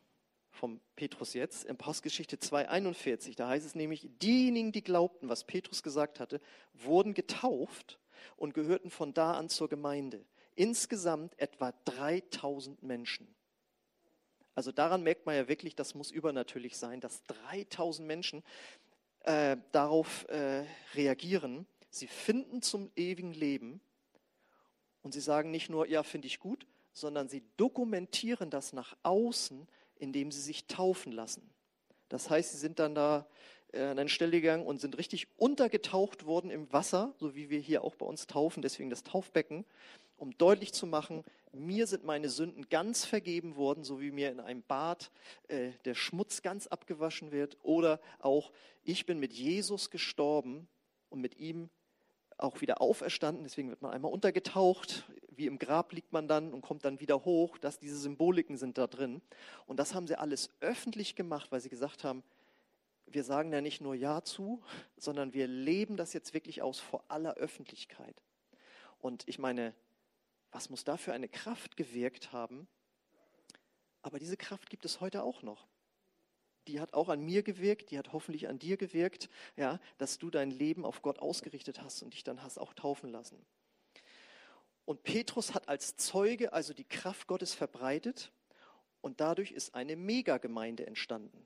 vom 0.51 0.81
Petrus 0.95 1.33
jetzt, 1.33 1.63
in 1.63 1.77
Postgeschichte 1.77 2.35
2,41. 2.35 3.35
Da 3.35 3.47
heißt 3.47 3.65
es 3.65 3.75
nämlich, 3.75 4.09
diejenigen, 4.21 4.71
die 4.71 4.83
glaubten, 4.83 5.29
was 5.29 5.45
Petrus 5.45 5.83
gesagt 5.83 6.19
hatte, 6.19 6.41
wurden 6.73 7.13
getauft 7.13 7.99
und 8.35 8.53
gehörten 8.53 8.89
von 8.89 9.13
da 9.13 9.33
an 9.33 9.47
zur 9.47 9.69
Gemeinde. 9.69 10.25
Insgesamt 10.55 11.39
etwa 11.39 11.73
3000 11.85 12.83
Menschen. 12.83 13.33
Also 14.53 14.73
daran 14.73 15.03
merkt 15.03 15.25
man 15.25 15.35
ja 15.35 15.47
wirklich, 15.47 15.75
das 15.75 15.95
muss 15.95 16.11
übernatürlich 16.11 16.75
sein, 16.75 16.99
dass 16.99 17.23
3000 17.23 18.05
Menschen 18.05 18.43
äh, 19.23 19.57
darauf 19.71 20.27
äh, 20.29 20.65
reagieren. 20.93 21.65
Sie 21.89 22.07
finden 22.07 22.61
zum 22.61 22.91
ewigen 22.95 23.33
Leben 23.33 23.81
und 25.01 25.13
sie 25.13 25.21
sagen 25.21 25.51
nicht 25.51 25.69
nur, 25.69 25.87
ja, 25.87 26.03
finde 26.03 26.27
ich 26.27 26.39
gut, 26.39 26.65
sondern 26.93 27.29
sie 27.29 27.43
dokumentieren 27.57 28.49
das 28.49 28.73
nach 28.73 28.95
außen, 29.03 29.67
indem 29.95 30.31
sie 30.31 30.41
sich 30.41 30.67
taufen 30.67 31.11
lassen. 31.11 31.49
Das 32.09 32.29
heißt, 32.29 32.51
sie 32.51 32.57
sind 32.57 32.79
dann 32.79 32.95
da 32.95 33.27
äh, 33.71 33.83
an 33.83 33.99
eine 33.99 34.09
Stelle 34.09 34.41
gegangen 34.41 34.65
und 34.65 34.81
sind 34.81 34.97
richtig 34.97 35.27
untergetaucht 35.37 36.25
worden 36.25 36.49
im 36.49 36.71
Wasser, 36.73 37.13
so 37.17 37.35
wie 37.35 37.49
wir 37.49 37.59
hier 37.59 37.83
auch 37.83 37.95
bei 37.95 38.05
uns 38.05 38.27
taufen, 38.27 38.61
deswegen 38.61 38.89
das 38.89 39.03
Taufbecken, 39.03 39.65
um 40.19 40.37
deutlich 40.37 40.73
zu 40.73 40.85
machen, 40.85 41.23
mir 41.51 41.87
sind 41.87 42.03
meine 42.03 42.29
Sünden 42.29 42.69
ganz 42.69 43.05
vergeben 43.05 43.55
worden, 43.55 43.83
so 43.83 43.99
wie 43.99 44.11
mir 44.11 44.31
in 44.31 44.39
einem 44.39 44.61
Bad 44.61 45.11
äh, 45.47 45.71
der 45.85 45.95
Schmutz 45.95 46.41
ganz 46.41 46.67
abgewaschen 46.67 47.31
wird. 47.31 47.57
Oder 47.63 47.99
auch, 48.19 48.51
ich 48.83 49.05
bin 49.05 49.19
mit 49.19 49.33
Jesus 49.33 49.89
gestorben 49.89 50.67
und 51.09 51.21
mit 51.21 51.39
ihm 51.39 51.69
auch 52.37 52.61
wieder 52.61 52.81
auferstanden. 52.81 53.43
Deswegen 53.43 53.69
wird 53.69 53.81
man 53.81 53.91
einmal 53.91 54.11
untergetaucht. 54.11 55.05
Wie 55.29 55.47
im 55.47 55.57
Grab 55.57 55.91
liegt 55.91 56.13
man 56.13 56.27
dann 56.27 56.53
und 56.53 56.61
kommt 56.61 56.85
dann 56.85 56.99
wieder 56.99 57.25
hoch. 57.25 57.57
Dass 57.57 57.79
diese 57.79 57.97
Symboliken 57.97 58.57
sind 58.57 58.77
da 58.77 58.87
drin. 58.87 59.21
Und 59.65 59.79
das 59.79 59.93
haben 59.93 60.07
sie 60.07 60.17
alles 60.17 60.51
öffentlich 60.59 61.15
gemacht, 61.15 61.51
weil 61.51 61.61
sie 61.61 61.69
gesagt 61.69 62.03
haben, 62.03 62.23
wir 63.07 63.23
sagen 63.23 63.49
da 63.49 63.59
nicht 63.59 63.81
nur 63.81 63.95
Ja 63.95 64.21
zu, 64.23 64.61
sondern 64.97 65.33
wir 65.33 65.47
leben 65.47 65.97
das 65.97 66.13
jetzt 66.13 66.35
wirklich 66.35 66.61
aus 66.61 66.79
vor 66.79 67.03
aller 67.07 67.33
Öffentlichkeit. 67.33 68.21
Und 68.99 69.27
ich 69.27 69.39
meine, 69.39 69.73
was 70.51 70.69
muss 70.69 70.83
da 70.83 70.97
für 70.97 71.13
eine 71.13 71.27
Kraft 71.27 71.77
gewirkt 71.77 72.31
haben? 72.31 72.67
Aber 74.01 74.19
diese 74.19 74.37
Kraft 74.37 74.69
gibt 74.69 74.85
es 74.85 75.01
heute 75.01 75.23
auch 75.23 75.41
noch. 75.41 75.67
Die 76.67 76.79
hat 76.79 76.93
auch 76.93 77.09
an 77.09 77.21
mir 77.21 77.43
gewirkt, 77.43 77.91
die 77.91 77.97
hat 77.97 78.13
hoffentlich 78.13 78.47
an 78.47 78.59
dir 78.59 78.77
gewirkt, 78.77 79.29
ja, 79.55 79.79
dass 79.97 80.17
du 80.17 80.29
dein 80.29 80.51
Leben 80.51 80.85
auf 80.85 81.01
Gott 81.01 81.19
ausgerichtet 81.19 81.81
hast 81.81 82.03
und 82.03 82.13
dich 82.13 82.23
dann 82.23 82.43
hast 82.43 82.59
auch 82.59 82.73
taufen 82.73 83.11
lassen. 83.11 83.45
Und 84.85 85.03
Petrus 85.03 85.53
hat 85.53 85.67
als 85.67 85.97
Zeuge 85.97 86.53
also 86.53 86.73
die 86.73 86.87
Kraft 86.87 87.27
Gottes 87.27 87.53
verbreitet 87.53 88.31
und 89.01 89.19
dadurch 89.19 89.51
ist 89.51 89.75
eine 89.75 89.95
Megagemeinde 89.95 90.85
entstanden. 90.85 91.45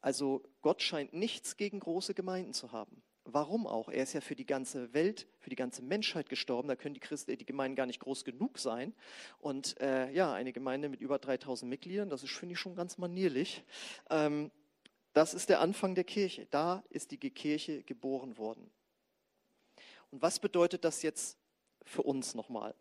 Also 0.00 0.42
Gott 0.60 0.82
scheint 0.82 1.12
nichts 1.12 1.56
gegen 1.56 1.80
große 1.80 2.14
Gemeinden 2.14 2.52
zu 2.52 2.72
haben. 2.72 3.02
Warum 3.26 3.66
auch? 3.66 3.88
Er 3.88 4.02
ist 4.02 4.12
ja 4.12 4.20
für 4.20 4.36
die 4.36 4.44
ganze 4.44 4.92
Welt, 4.92 5.26
für 5.40 5.48
die 5.48 5.56
ganze 5.56 5.82
Menschheit 5.82 6.28
gestorben. 6.28 6.68
Da 6.68 6.76
können 6.76 6.94
die 6.94 7.00
Christen, 7.00 7.36
die 7.36 7.46
Gemeinden 7.46 7.74
gar 7.74 7.86
nicht 7.86 8.00
groß 8.00 8.24
genug 8.24 8.58
sein. 8.58 8.94
Und 9.38 9.80
äh, 9.80 10.10
ja, 10.10 10.34
eine 10.34 10.52
Gemeinde 10.52 10.90
mit 10.90 11.00
über 11.00 11.18
3000 11.18 11.68
Mitgliedern, 11.68 12.10
das 12.10 12.22
ist, 12.22 12.32
finde 12.32 12.52
ich, 12.52 12.58
schon 12.58 12.76
ganz 12.76 12.98
manierlich. 12.98 13.64
Ähm, 14.10 14.50
das 15.14 15.32
ist 15.32 15.48
der 15.48 15.60
Anfang 15.60 15.94
der 15.94 16.04
Kirche. 16.04 16.46
Da 16.50 16.84
ist 16.90 17.12
die 17.12 17.18
Kirche 17.18 17.82
geboren 17.84 18.36
worden. 18.36 18.70
Und 20.10 20.20
was 20.20 20.38
bedeutet 20.38 20.84
das 20.84 21.02
jetzt 21.02 21.38
für 21.82 22.02
uns 22.02 22.34
nochmal? 22.34 22.74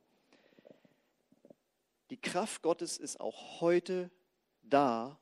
Die 2.09 2.19
Kraft 2.19 2.61
Gottes 2.61 2.97
ist 2.97 3.19
auch 3.19 3.61
heute 3.61 4.11
da 4.61 5.17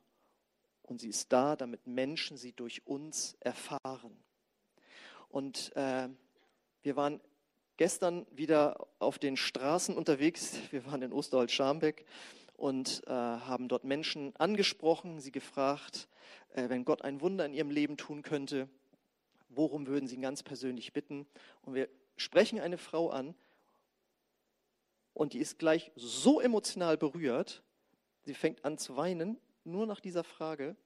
und 0.82 1.00
sie 1.00 1.08
ist 1.08 1.32
da, 1.32 1.54
damit 1.54 1.86
Menschen 1.86 2.36
sie 2.36 2.52
durch 2.52 2.86
uns 2.86 3.36
erfahren. 3.40 4.16
Und 5.32 5.74
äh, 5.76 6.10
wir 6.82 6.94
waren 6.94 7.18
gestern 7.78 8.26
wieder 8.30 8.86
auf 8.98 9.18
den 9.18 9.38
Straßen 9.38 9.96
unterwegs. 9.96 10.58
Wir 10.70 10.84
waren 10.84 11.00
in 11.00 11.12
Osterholz-Scharmbeck 11.12 12.04
und 12.54 13.02
äh, 13.06 13.10
haben 13.10 13.66
dort 13.66 13.84
Menschen 13.84 14.36
angesprochen, 14.36 15.20
sie 15.20 15.32
gefragt, 15.32 16.06
äh, 16.52 16.68
wenn 16.68 16.84
Gott 16.84 17.00
ein 17.00 17.22
Wunder 17.22 17.46
in 17.46 17.54
ihrem 17.54 17.70
Leben 17.70 17.96
tun 17.96 18.20
könnte, 18.20 18.68
worum 19.48 19.86
würden 19.86 20.06
sie 20.06 20.18
ganz 20.18 20.42
persönlich 20.42 20.92
bitten? 20.92 21.26
Und 21.62 21.72
wir 21.74 21.88
sprechen 22.18 22.60
eine 22.60 22.76
Frau 22.76 23.08
an 23.08 23.34
und 25.14 25.32
die 25.32 25.38
ist 25.38 25.58
gleich 25.58 25.92
so 25.96 26.42
emotional 26.42 26.98
berührt, 26.98 27.62
sie 28.20 28.34
fängt 28.34 28.66
an 28.66 28.76
zu 28.76 28.96
weinen, 28.98 29.38
nur 29.64 29.86
nach 29.86 30.00
dieser 30.00 30.24
Frage. 30.24 30.76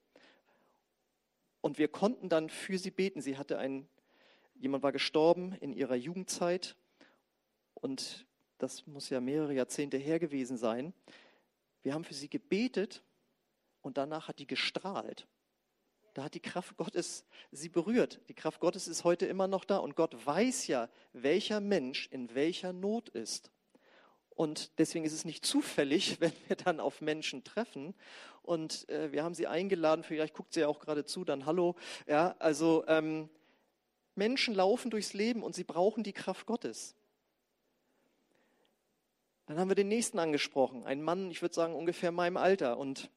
Und 1.61 1.79
wir 1.79 1.89
konnten 1.89 2.29
dann 2.29 2.49
für 2.49 2.79
sie 2.79 2.93
beten. 2.93 3.21
Sie 3.21 3.39
hatte 3.39 3.59
einen 3.59 3.89
Jemand 4.59 4.83
war 4.83 4.93
gestorben 4.93 5.53
in 5.61 5.73
ihrer 5.73 5.97
Jugendzeit 5.97 6.77
und 7.75 8.27
das 8.59 8.87
muss 8.87 9.11
ja 9.11 9.21
mehrere 9.21 9.53
Jahrzehnte 9.53 9.99
her 9.99 10.19
gewesen 10.19 10.57
sein. 10.57 10.95
Wir 11.83 11.93
haben 11.93 12.05
für 12.05 12.15
sie 12.15 12.31
gebetet 12.31 13.03
und 13.83 13.99
danach 13.99 14.29
hat 14.29 14.39
die 14.39 14.47
gestrahlt. 14.47 15.29
Da 16.15 16.25
hat 16.25 16.35
die 16.35 16.41
Kraft 16.41 16.79
Gottes 16.79 17.27
sie 17.53 17.69
berührt. 17.69 18.21
Die 18.31 18.35
Kraft 18.35 18.61
Gottes 18.61 18.89
ist 18.89 19.05
heute 19.05 19.27
immer 19.27 19.47
noch 19.47 19.67
da 19.67 19.77
und 19.77 19.95
Gott 19.95 20.27
weiß 20.27 20.67
ja, 20.69 20.89
welcher 21.13 21.61
Mensch 21.61 22.09
in 22.11 22.35
welcher 22.35 22.73
Not 22.73 23.11
ist. 23.11 23.51
Und 24.31 24.79
deswegen 24.79 25.05
ist 25.05 25.13
es 25.13 25.27
nicht 25.27 25.45
zufällig, 25.45 26.17
wenn 26.21 26.33
wir 26.47 26.57
dann 26.57 26.81
auf 26.81 27.03
Menschen 27.03 27.45
treffen. 27.45 27.95
Und 28.43 28.89
äh, 28.89 29.13
wir 29.13 29.25
haben 29.25 29.35
sie 29.35 29.47
eingeladen, 29.47 30.05
vielleicht 30.05 30.35
guckt 30.35 30.55
sie 30.55 30.61
ja 30.61 30.69
auch 30.69 30.79
gerade 30.79 31.05
zu, 31.05 31.25
dann 31.25 31.45
hallo. 31.45 31.75
Ja, 32.07 32.35
also 32.39 32.85
ähm, 32.89 33.29
Menschen 34.17 34.55
laufen 34.55 34.91
durchs 34.91 35.13
Leben 35.13 35.43
und 35.43 35.55
sie 35.55 35.65
brauchen 35.65 36.03
die 36.03 36.13
Kraft 36.13 36.47
Gottes. 36.47 36.95
Dann 39.47 39.61
haben 39.61 39.69
wir 39.69 39.77
den 39.77 39.89
nächsten 39.89 40.19
angesprochen, 40.19 40.85
ein 40.85 41.03
Mann, 41.03 41.31
ich 41.31 41.41
würde 41.41 41.55
sagen 41.55 41.75
ungefähr 41.75 42.11
meinem 42.11 42.37
Alter. 42.37 42.79
Und 42.79 43.11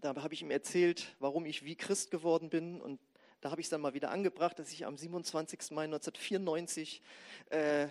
da 0.00 0.14
habe 0.14 0.34
ich 0.34 0.42
ihm 0.42 0.52
erzählt, 0.52 1.16
warum 1.18 1.46
ich 1.46 1.64
wie 1.64 1.74
Christ 1.74 2.12
geworden 2.12 2.48
bin. 2.48 2.80
Und 2.80 3.00
da 3.40 3.50
habe 3.50 3.60
ich 3.60 3.66
es 3.66 3.70
dann 3.70 3.80
mal 3.80 3.94
wieder 3.94 4.10
angebracht, 4.10 4.58
dass 4.60 4.72
ich 4.72 4.86
am 4.86 4.96
27. 4.96 5.72
Mai 5.72 5.84
1994 5.84 7.02
äh, 7.50 7.88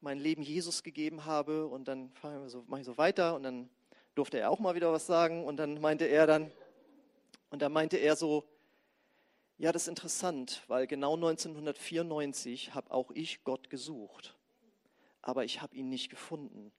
mein 0.00 0.18
Leben 0.18 0.42
Jesus 0.42 0.82
gegeben 0.82 1.26
habe. 1.26 1.66
Und 1.66 1.88
dann 1.88 2.10
so, 2.46 2.64
mache 2.68 2.80
ich 2.80 2.86
so 2.86 2.96
weiter. 2.96 3.34
Und 3.34 3.42
dann 3.42 3.68
durfte 4.14 4.38
er 4.38 4.50
auch 4.50 4.58
mal 4.58 4.74
wieder 4.74 4.90
was 4.90 5.06
sagen. 5.06 5.44
Und 5.44 5.58
dann 5.58 5.82
meinte 5.82 6.06
er 6.06 6.26
dann, 6.26 6.50
und 7.50 7.60
da 7.60 7.68
meinte 7.68 7.98
er 7.98 8.16
so, 8.16 8.44
ja, 9.56 9.72
das 9.72 9.82
ist 9.82 9.88
interessant, 9.88 10.62
weil 10.66 10.86
genau 10.86 11.14
1994 11.14 12.74
habe 12.74 12.90
auch 12.90 13.10
ich 13.12 13.44
Gott 13.44 13.70
gesucht, 13.70 14.36
aber 15.22 15.44
ich 15.44 15.62
habe 15.62 15.76
ihn 15.76 15.88
nicht 15.88 16.10
gefunden. 16.10 16.72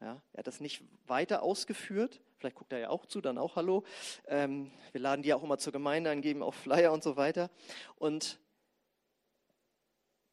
Ja, 0.00 0.20
er 0.32 0.38
hat 0.38 0.46
das 0.46 0.60
nicht 0.60 0.82
weiter 1.06 1.42
ausgeführt. 1.42 2.20
Vielleicht 2.36 2.56
guckt 2.56 2.72
er 2.72 2.78
ja 2.78 2.90
auch 2.90 3.06
zu, 3.06 3.22
dann 3.22 3.38
auch 3.38 3.56
Hallo. 3.56 3.84
Ähm, 4.26 4.70
wir 4.92 5.00
laden 5.00 5.22
die 5.22 5.32
auch 5.32 5.42
immer 5.42 5.56
zur 5.56 5.72
Gemeinde 5.72 6.10
ein, 6.10 6.20
geben 6.20 6.42
auch 6.42 6.52
Flyer 6.52 6.92
und 6.92 7.02
so 7.02 7.16
weiter. 7.16 7.50
Und 7.96 8.38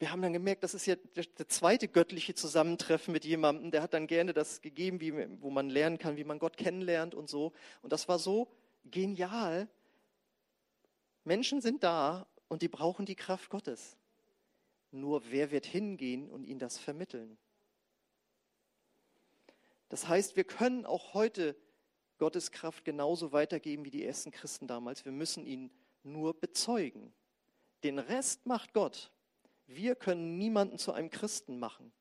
wir 0.01 0.11
haben 0.11 0.21
dann 0.21 0.33
gemerkt, 0.33 0.63
das 0.63 0.73
ist 0.73 0.87
ja 0.87 0.95
der, 0.95 1.47
zweite 1.47 1.87
göttliche 1.87 2.33
Zusammentreffen 2.33 3.13
mit 3.13 3.23
jemandem, 3.23 3.69
der 3.69 3.83
hat 3.83 3.93
dann 3.93 4.07
gerne 4.07 4.33
das 4.33 4.61
gegeben, 4.61 4.99
wie, 4.99 5.13
wo 5.41 5.51
man 5.51 5.69
lernen 5.69 5.99
kann, 5.99 6.17
wie 6.17 6.23
man 6.23 6.39
Gott 6.39 6.57
kennenlernt 6.57 7.13
und 7.13 7.29
so. 7.29 7.53
Und 7.83 7.93
das 7.93 8.09
war 8.09 8.17
so 8.17 8.51
genial. 8.83 9.69
Menschen 11.23 11.61
sind 11.61 11.83
da 11.83 12.27
und 12.47 12.61
die 12.61 12.67
brauchen 12.67 13.05
die 13.05 13.15
Kraft 13.15 13.49
Gottes. 13.49 13.97
Nur 14.91 15.31
wer 15.31 15.51
wird 15.51 15.65
hingehen 15.65 16.29
und 16.29 16.43
ihnen 16.43 16.59
das 16.59 16.77
vermitteln? 16.77 17.37
Das 19.89 20.07
heißt, 20.07 20.35
wir 20.35 20.43
können 20.43 20.85
auch 20.85 21.13
heute 21.13 21.55
Gottes 22.17 22.51
Kraft 22.51 22.85
genauso 22.85 23.31
weitergeben 23.31 23.83
wie 23.85 23.89
die 23.89 24.05
ersten 24.05 24.31
Christen 24.31 24.67
damals. 24.67 25.05
Wir 25.05 25.11
müssen 25.11 25.45
ihn 25.45 25.71
nur 26.03 26.39
bezeugen. 26.39 27.13
Den 27.83 27.99
Rest 27.99 28.45
macht 28.45 28.73
Gott. 28.73 29.11
Wir 29.67 29.95
können 29.95 30.37
niemanden 30.37 30.77
zu 30.77 30.91
einem 30.91 31.09
Christen 31.09 31.59
machen. 31.59 31.91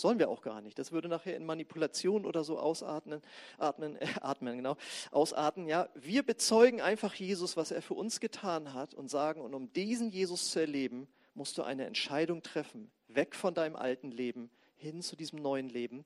Sollen 0.00 0.18
wir 0.18 0.28
auch 0.28 0.42
gar 0.42 0.60
nicht. 0.60 0.78
Das 0.78 0.92
würde 0.92 1.08
nachher 1.08 1.36
in 1.36 1.46
Manipulation 1.46 2.24
oder 2.24 2.44
so 2.44 2.58
ausatmen, 2.58 3.22
atmen, 3.58 3.96
äh, 3.96 4.06
atmen, 4.20 4.56
genau, 4.56 4.76
ausarten. 5.10 5.66
Ja, 5.66 5.88
wir 5.94 6.22
bezeugen 6.22 6.80
einfach 6.80 7.14
Jesus, 7.14 7.56
was 7.56 7.70
er 7.70 7.82
für 7.82 7.94
uns 7.94 8.20
getan 8.20 8.74
hat 8.74 8.94
und 8.94 9.08
sagen, 9.08 9.40
und 9.40 9.54
um 9.54 9.72
diesen 9.72 10.10
Jesus 10.10 10.50
zu 10.50 10.60
erleben, 10.60 11.08
musst 11.34 11.56
du 11.58 11.62
eine 11.62 11.86
Entscheidung 11.86 12.42
treffen. 12.42 12.90
Weg 13.08 13.34
von 13.34 13.54
deinem 13.54 13.76
alten 13.76 14.10
Leben 14.10 14.50
hin 14.76 15.02
zu 15.02 15.16
diesem 15.16 15.40
neuen 15.40 15.68
Leben. 15.68 16.04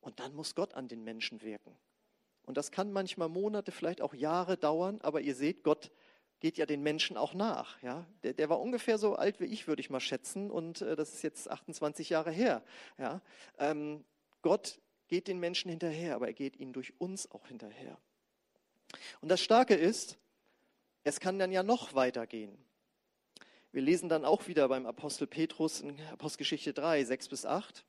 Und 0.00 0.20
dann 0.20 0.34
muss 0.34 0.54
Gott 0.54 0.74
an 0.74 0.88
den 0.88 1.02
Menschen 1.02 1.42
wirken. 1.42 1.76
Und 2.44 2.58
das 2.58 2.70
kann 2.70 2.92
manchmal 2.92 3.28
Monate, 3.28 3.72
vielleicht 3.72 4.02
auch 4.02 4.12
Jahre 4.12 4.56
dauern, 4.56 5.00
aber 5.02 5.22
ihr 5.22 5.34
seht, 5.34 5.62
Gott 5.62 5.90
geht 6.44 6.58
ja 6.58 6.66
den 6.66 6.82
Menschen 6.82 7.16
auch 7.16 7.32
nach. 7.32 7.82
Ja? 7.82 8.04
Der, 8.22 8.34
der 8.34 8.50
war 8.50 8.60
ungefähr 8.60 8.98
so 8.98 9.14
alt 9.14 9.40
wie 9.40 9.46
ich, 9.46 9.66
würde 9.66 9.80
ich 9.80 9.88
mal 9.88 9.98
schätzen, 9.98 10.50
und 10.50 10.82
äh, 10.82 10.94
das 10.94 11.14
ist 11.14 11.22
jetzt 11.22 11.50
28 11.50 12.10
Jahre 12.10 12.30
her. 12.30 12.62
Ja? 12.98 13.22
Ähm, 13.58 14.04
Gott 14.42 14.78
geht 15.08 15.26
den 15.26 15.40
Menschen 15.40 15.70
hinterher, 15.70 16.14
aber 16.14 16.26
er 16.26 16.34
geht 16.34 16.56
ihnen 16.60 16.74
durch 16.74 16.92
uns 17.00 17.30
auch 17.30 17.46
hinterher. 17.46 17.96
Und 19.22 19.30
das 19.30 19.40
Starke 19.40 19.74
ist, 19.74 20.18
es 21.02 21.18
kann 21.18 21.38
dann 21.38 21.50
ja 21.50 21.62
noch 21.62 21.94
weitergehen. 21.94 22.54
Wir 23.72 23.80
lesen 23.80 24.10
dann 24.10 24.26
auch 24.26 24.46
wieder 24.46 24.68
beim 24.68 24.84
Apostel 24.84 25.26
Petrus 25.26 25.80
in 25.80 25.98
Apostelgeschichte 26.12 26.74
3, 26.74 27.04
6 27.04 27.28
bis 27.28 27.46
8. 27.46 27.86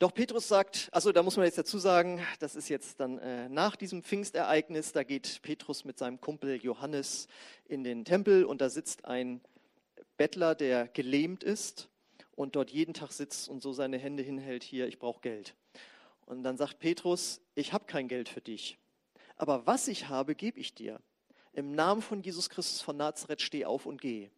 Doch 0.00 0.12
Petrus 0.12 0.48
sagt, 0.48 0.88
also 0.90 1.12
da 1.12 1.22
muss 1.22 1.36
man 1.36 1.46
jetzt 1.46 1.56
dazu 1.56 1.78
sagen, 1.78 2.20
das 2.40 2.56
ist 2.56 2.68
jetzt 2.68 2.98
dann 2.98 3.18
äh, 3.18 3.48
nach 3.48 3.76
diesem 3.76 4.02
Pfingstereignis, 4.02 4.90
da 4.90 5.04
geht 5.04 5.40
Petrus 5.42 5.84
mit 5.84 5.98
seinem 5.98 6.20
Kumpel 6.20 6.56
Johannes 6.56 7.28
in 7.66 7.84
den 7.84 8.04
Tempel 8.04 8.44
und 8.44 8.60
da 8.60 8.70
sitzt 8.70 9.04
ein 9.04 9.40
Bettler, 10.16 10.56
der 10.56 10.88
gelähmt 10.88 11.44
ist 11.44 11.88
und 12.34 12.56
dort 12.56 12.70
jeden 12.70 12.92
Tag 12.92 13.12
sitzt 13.12 13.48
und 13.48 13.62
so 13.62 13.72
seine 13.72 13.96
Hände 13.98 14.24
hinhält, 14.24 14.64
hier, 14.64 14.88
ich 14.88 14.98
brauche 14.98 15.20
Geld. 15.20 15.54
Und 16.26 16.42
dann 16.42 16.56
sagt 16.56 16.80
Petrus, 16.80 17.40
ich 17.54 17.72
habe 17.72 17.84
kein 17.84 18.08
Geld 18.08 18.28
für 18.28 18.40
dich, 18.40 18.78
aber 19.36 19.64
was 19.64 19.86
ich 19.86 20.08
habe, 20.08 20.34
gebe 20.34 20.58
ich 20.58 20.74
dir. 20.74 21.00
Im 21.52 21.70
Namen 21.70 22.02
von 22.02 22.20
Jesus 22.20 22.50
Christus 22.50 22.80
von 22.80 22.96
Nazareth 22.96 23.42
steh 23.42 23.64
auf 23.64 23.86
und 23.86 24.00
geh. 24.00 24.28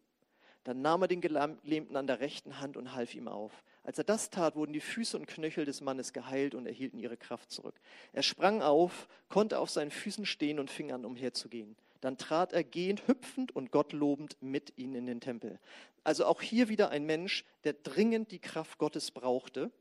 Dann 0.67 0.81
nahm 0.81 1.01
er 1.01 1.07
den 1.07 1.21
Gelähmten 1.21 1.95
an 1.95 2.07
der 2.07 2.19
rechten 2.19 2.59
Hand 2.59 2.75
und 2.75 2.93
half 2.93 3.15
ihm 3.15 3.29
auf. 3.29 3.63
Als 3.83 3.99
er 3.99 4.03
das 4.03 4.29
tat, 4.29 4.57
wurden 4.57 4.73
die 4.73 4.81
Füße 4.81 5.15
und 5.15 5.25
Knöchel 5.25 5.63
des 5.63 5.79
Mannes 5.79 6.11
geheilt 6.11 6.53
und 6.55 6.65
erhielten 6.65 6.99
ihre 6.99 7.15
Kraft 7.15 7.51
zurück. 7.51 7.75
Er 8.11 8.21
sprang 8.21 8.61
auf, 8.61 9.07
konnte 9.29 9.59
auf 9.59 9.69
seinen 9.69 9.91
Füßen 9.91 10.25
stehen 10.25 10.59
und 10.59 10.69
fing 10.69 10.91
an, 10.91 11.05
umherzugehen. 11.05 11.77
Dann 12.01 12.17
trat 12.17 12.51
er 12.51 12.65
gehend, 12.65 13.07
hüpfend 13.07 13.55
und 13.55 13.71
Gott 13.71 13.93
lobend 13.93 14.35
mit 14.41 14.77
ihnen 14.77 14.95
in 14.95 15.05
den 15.05 15.21
Tempel. 15.21 15.57
Also 16.03 16.25
auch 16.25 16.41
hier 16.41 16.67
wieder 16.67 16.89
ein 16.89 17.05
Mensch, 17.05 17.45
der 17.63 17.71
dringend 17.71 18.31
die 18.31 18.39
Kraft 18.39 18.77
Gottes 18.77 19.11
brauchte. 19.11 19.71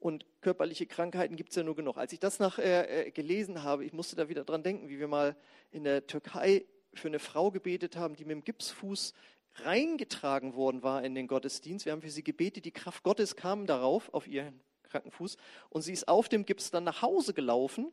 Und 0.00 0.26
körperliche 0.40 0.86
Krankheiten 0.86 1.36
gibt 1.36 1.50
es 1.50 1.54
ja 1.54 1.62
nur 1.62 1.76
genug. 1.76 1.96
Als 1.96 2.12
ich 2.12 2.18
das 2.18 2.40
nachher 2.40 3.06
äh, 3.06 3.12
gelesen 3.12 3.62
habe, 3.62 3.84
ich 3.84 3.92
musste 3.92 4.16
da 4.16 4.28
wieder 4.28 4.42
dran 4.42 4.64
denken, 4.64 4.88
wie 4.88 4.98
wir 4.98 5.06
mal 5.06 5.36
in 5.70 5.84
der 5.84 6.08
Türkei 6.08 6.64
für 6.98 7.08
eine 7.08 7.18
Frau 7.18 7.50
gebetet 7.50 7.96
haben, 7.96 8.16
die 8.16 8.24
mit 8.24 8.32
dem 8.32 8.44
Gipsfuß 8.44 9.14
reingetragen 9.56 10.54
worden 10.54 10.82
war 10.82 11.04
in 11.04 11.14
den 11.14 11.26
Gottesdienst. 11.26 11.84
Wir 11.84 11.92
haben 11.92 12.02
für 12.02 12.10
sie 12.10 12.24
gebetet, 12.24 12.64
die 12.64 12.72
Kraft 12.72 13.02
Gottes 13.02 13.36
kam 13.36 13.66
darauf, 13.66 14.12
auf 14.12 14.26
ihren 14.26 14.60
kranken 14.82 15.10
Fuß. 15.10 15.36
Und 15.70 15.82
sie 15.82 15.92
ist 15.92 16.08
auf 16.08 16.28
dem 16.28 16.44
Gips 16.44 16.70
dann 16.70 16.84
nach 16.84 17.02
Hause 17.02 17.34
gelaufen. 17.34 17.92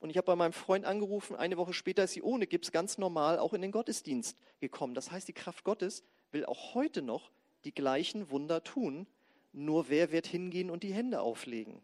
Und 0.00 0.10
ich 0.10 0.16
habe 0.16 0.26
bei 0.26 0.36
meinem 0.36 0.52
Freund 0.52 0.84
angerufen, 0.84 1.36
eine 1.36 1.56
Woche 1.56 1.72
später 1.72 2.04
ist 2.04 2.12
sie 2.12 2.22
ohne 2.22 2.46
Gips 2.46 2.72
ganz 2.72 2.98
normal 2.98 3.38
auch 3.38 3.52
in 3.52 3.62
den 3.62 3.70
Gottesdienst 3.70 4.36
gekommen. 4.60 4.94
Das 4.94 5.10
heißt, 5.12 5.28
die 5.28 5.32
Kraft 5.32 5.64
Gottes 5.64 6.02
will 6.32 6.44
auch 6.44 6.74
heute 6.74 7.02
noch 7.02 7.30
die 7.64 7.72
gleichen 7.72 8.30
Wunder 8.30 8.64
tun. 8.64 9.06
Nur 9.52 9.88
wer 9.88 10.10
wird 10.10 10.26
hingehen 10.26 10.70
und 10.70 10.82
die 10.82 10.92
Hände 10.92 11.20
auflegen? 11.20 11.80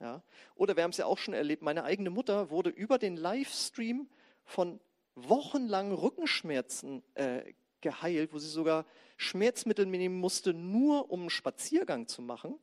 Ja? 0.00 0.22
Oder 0.56 0.76
wir 0.76 0.82
haben 0.82 0.90
es 0.90 0.96
ja 0.96 1.06
auch 1.06 1.18
schon 1.18 1.34
erlebt, 1.34 1.62
meine 1.62 1.84
eigene 1.84 2.10
Mutter 2.10 2.50
wurde 2.50 2.70
über 2.70 2.98
den 2.98 3.16
Livestream 3.16 4.08
von 4.44 4.80
wochenlangen 5.14 5.92
Rückenschmerzen 5.92 7.02
äh, 7.14 7.52
geheilt, 7.80 8.32
wo 8.32 8.38
sie 8.38 8.48
sogar 8.48 8.86
Schmerzmittel 9.16 9.86
nehmen 9.86 10.18
musste, 10.18 10.54
nur 10.54 11.10
um 11.10 11.20
einen 11.20 11.30
Spaziergang 11.30 12.06
zu 12.06 12.22
machen 12.22 12.58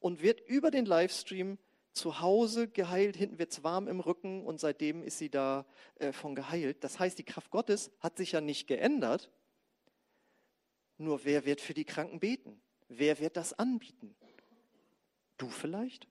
und 0.00 0.22
wird 0.22 0.40
über 0.40 0.70
den 0.70 0.86
Livestream 0.86 1.58
zu 1.92 2.20
Hause 2.20 2.68
geheilt, 2.68 3.16
hinten 3.16 3.38
wird 3.38 3.52
es 3.52 3.62
warm 3.62 3.86
im 3.86 4.00
Rücken 4.00 4.44
und 4.44 4.58
seitdem 4.58 5.02
ist 5.02 5.18
sie 5.18 5.30
da 5.30 5.64
äh, 5.96 6.12
von 6.12 6.34
geheilt. 6.34 6.82
Das 6.82 6.98
heißt, 6.98 7.18
die 7.18 7.24
Kraft 7.24 7.50
Gottes 7.50 7.92
hat 8.00 8.16
sich 8.16 8.32
ja 8.32 8.40
nicht 8.40 8.66
geändert, 8.66 9.30
nur 10.96 11.24
wer 11.24 11.44
wird 11.44 11.60
für 11.60 11.74
die 11.74 11.84
Kranken 11.84 12.20
beten? 12.20 12.60
Wer 12.88 13.18
wird 13.18 13.36
das 13.36 13.52
anbieten? 13.52 14.14
Du 15.36 15.48
vielleicht? 15.48 16.06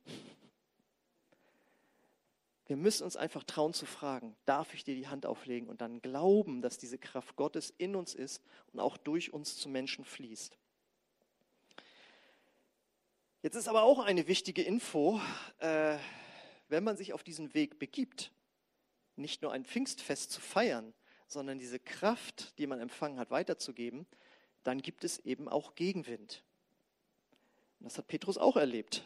Wir 2.73 2.77
müssen 2.77 3.03
uns 3.03 3.15
einfach 3.15 3.43
trauen 3.43 3.71
zu 3.71 3.85
fragen, 3.85 4.35
darf 4.45 4.73
ich 4.73 4.83
dir 4.83 4.95
die 4.95 5.07
Hand 5.07 5.27
auflegen 5.27 5.69
und 5.69 5.79
dann 5.81 6.01
glauben, 6.01 6.63
dass 6.63 6.79
diese 6.79 6.97
Kraft 6.97 7.35
Gottes 7.35 7.71
in 7.77 7.95
uns 7.95 8.15
ist 8.15 8.41
und 8.71 8.79
auch 8.79 8.97
durch 8.97 9.31
uns 9.31 9.57
zu 9.57 9.69
Menschen 9.69 10.03
fließt. 10.03 10.57
Jetzt 13.43 13.53
ist 13.53 13.67
aber 13.67 13.83
auch 13.83 13.99
eine 13.99 14.27
wichtige 14.27 14.63
Info, 14.63 15.21
äh, 15.59 15.99
wenn 16.67 16.83
man 16.83 16.97
sich 16.97 17.13
auf 17.13 17.21
diesen 17.21 17.53
Weg 17.53 17.77
begibt, 17.77 18.31
nicht 19.17 19.43
nur 19.43 19.51
ein 19.51 19.65
Pfingstfest 19.65 20.31
zu 20.31 20.41
feiern, 20.41 20.95
sondern 21.27 21.59
diese 21.59 21.77
Kraft, 21.77 22.57
die 22.57 22.65
man 22.65 22.79
empfangen 22.79 23.19
hat, 23.19 23.29
weiterzugeben, 23.29 24.07
dann 24.63 24.81
gibt 24.81 25.03
es 25.03 25.19
eben 25.19 25.47
auch 25.47 25.75
Gegenwind. 25.75 26.43
Und 27.79 27.85
das 27.85 27.99
hat 27.99 28.07
Petrus 28.07 28.39
auch 28.39 28.57
erlebt. 28.57 29.03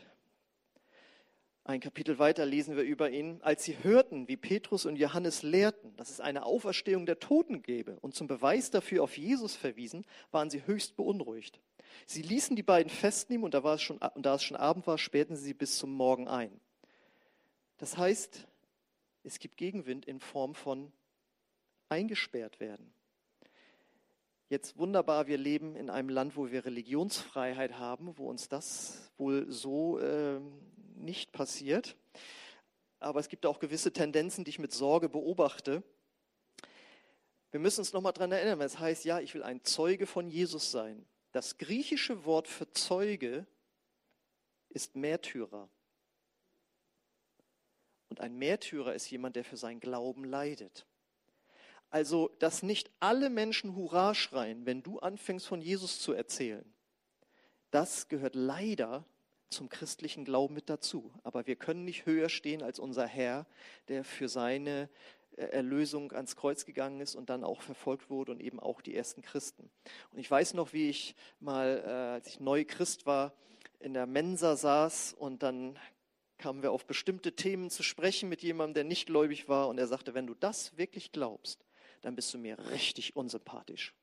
Ein 1.68 1.82
Kapitel 1.82 2.18
weiter 2.18 2.46
lesen 2.46 2.78
wir 2.78 2.84
über 2.84 3.10
ihn. 3.10 3.42
Als 3.42 3.66
sie 3.66 3.84
hörten, 3.84 4.30
wie 4.30 4.38
Petrus 4.38 4.86
und 4.86 4.96
Johannes 4.96 5.44
lehrten, 5.44 5.94
dass 5.98 6.10
es 6.10 6.22
eine 6.22 6.46
Auferstehung 6.46 7.06
der 7.06 7.20
Toten 7.20 7.62
gäbe 7.62 8.00
und 8.00 8.16
zum 8.16 8.26
Beweis 8.26 8.72
dafür 8.72 9.04
auf 9.04 9.18
Jesus 9.18 9.58
verwiesen, 9.58 10.06
waren 10.32 10.50
sie 10.50 10.66
höchst 10.66 10.96
beunruhigt. 10.96 11.60
Sie 12.06 12.22
ließen 12.22 12.56
die 12.56 12.64
beiden 12.64 12.90
festnehmen 12.90 13.44
und 13.44 13.54
da, 13.54 13.66
war 13.66 13.76
es 13.76 13.82
schon, 13.82 13.98
und 13.98 14.26
da 14.26 14.36
es 14.36 14.44
schon 14.44 14.56
Abend 14.56 14.88
war, 14.88 14.98
sperrten 14.98 15.36
sie 15.36 15.44
sie 15.44 15.54
bis 15.54 15.78
zum 15.78 15.92
Morgen 15.92 16.30
ein. 16.30 16.58
Das 17.80 17.98
heißt, 17.98 18.48
es 19.26 19.38
gibt 19.38 19.58
Gegenwind 19.58 20.06
in 20.06 20.22
Form 20.22 20.56
von 20.56 20.94
eingesperrt 21.90 22.62
werden. 22.62 22.94
Jetzt 24.48 24.78
wunderbar, 24.78 25.28
wir 25.28 25.38
leben 25.38 25.76
in 25.76 25.90
einem 25.90 26.08
Land, 26.08 26.38
wo 26.38 26.50
wir 26.50 26.64
Religionsfreiheit 26.64 27.78
haben, 27.78 28.18
wo 28.18 28.30
uns 28.30 28.48
das 28.48 29.12
wohl 29.18 29.52
so 29.52 30.00
äh, 30.00 30.40
nicht 30.98 31.32
passiert. 31.32 31.96
Aber 33.00 33.20
es 33.20 33.30
gibt 33.30 33.46
auch 33.46 33.60
gewisse 33.60 33.94
Tendenzen, 33.94 34.44
die 34.44 34.50
ich 34.50 34.60
mit 34.60 34.74
Sorge 34.74 35.10
beobachte. 35.10 35.84
Wir 37.52 37.60
müssen 37.60 37.82
uns 37.82 37.94
nochmal 37.94 38.14
daran 38.14 38.32
erinnern, 38.32 38.62
es 38.62 38.80
heißt, 38.80 39.06
ja, 39.06 39.20
ich 39.20 39.34
will 39.34 39.44
ein 39.44 39.64
Zeuge 39.64 40.06
von 40.06 40.30
Jesus 40.30 40.72
sein. 40.72 41.06
Das 41.32 41.58
griechische 41.58 42.26
Wort 42.26 42.48
für 42.48 42.72
Zeuge 42.72 43.46
ist 44.70 44.96
Märtyrer. 44.96 45.70
Und 48.10 48.22
ein 48.22 48.38
Märtyrer 48.38 48.94
ist 48.96 49.10
jemand, 49.10 49.36
der 49.36 49.44
für 49.44 49.58
seinen 49.58 49.80
Glauben 49.80 50.24
leidet. 50.24 50.86
Also, 51.90 52.30
dass 52.40 52.64
nicht 52.64 52.92
alle 53.00 53.30
Menschen 53.30 53.76
Hurra 53.76 54.14
schreien, 54.14 54.66
wenn 54.66 54.84
du 54.84 55.00
anfängst 55.00 55.48
von 55.48 55.62
Jesus 55.62 56.00
zu 56.02 56.14
erzählen, 56.14 56.74
das 57.72 58.08
gehört 58.08 58.36
leider 58.36 59.06
zum 59.50 59.70
christlichen 59.70 60.26
Glauben 60.26 60.54
mit 60.54 60.70
dazu. 60.70 61.12
Aber 61.24 61.48
wir 61.48 61.56
können 61.56 61.86
nicht 61.86 62.06
höher 62.06 62.30
stehen 62.30 62.62
als 62.62 62.80
unser 62.80 63.08
Herr, 63.08 63.46
der 63.88 64.04
für 64.04 64.30
seine 64.30 64.90
äh, 65.38 65.44
Erlösung 65.44 66.12
ans 66.12 66.36
Kreuz 66.36 66.66
gegangen 66.66 67.02
ist 67.02 67.16
und 67.16 67.30
dann 67.30 67.44
auch 67.44 67.62
verfolgt 67.62 68.10
wurde 68.10 68.32
und 68.32 68.42
eben 68.42 68.60
auch 68.60 68.82
die 68.82 68.96
ersten 68.96 69.22
Christen. 69.22 69.70
Und 70.12 70.20
ich 70.20 70.30
weiß 70.30 70.54
noch, 70.54 70.74
wie 70.74 70.90
ich 70.90 71.16
mal, 71.40 71.84
äh, 71.86 71.90
als 71.90 72.28
ich 72.28 72.40
neu 72.40 72.66
Christ 72.66 73.06
war, 73.06 73.34
in 73.80 73.94
der 73.94 74.08
Mensa 74.08 74.56
saß 74.56 75.14
und 75.14 75.44
dann 75.44 75.78
kamen 76.38 76.62
wir 76.62 76.72
auf 76.72 76.86
bestimmte 76.86 77.34
Themen 77.36 77.70
zu 77.70 77.84
sprechen 77.84 78.30
mit 78.30 78.42
jemandem, 78.42 78.76
der 78.76 78.84
nicht 78.84 79.08
gläubig 79.08 79.50
war 79.50 79.68
und 79.70 79.78
er 79.78 79.88
sagte, 79.88 80.14
wenn 80.14 80.28
du 80.28 80.34
das 80.36 80.78
wirklich 80.78 81.12
glaubst, 81.12 81.66
dann 82.02 82.16
bist 82.16 82.34
du 82.34 82.38
mir 82.38 82.58
richtig 82.70 83.16
unsympathisch. 83.16 83.94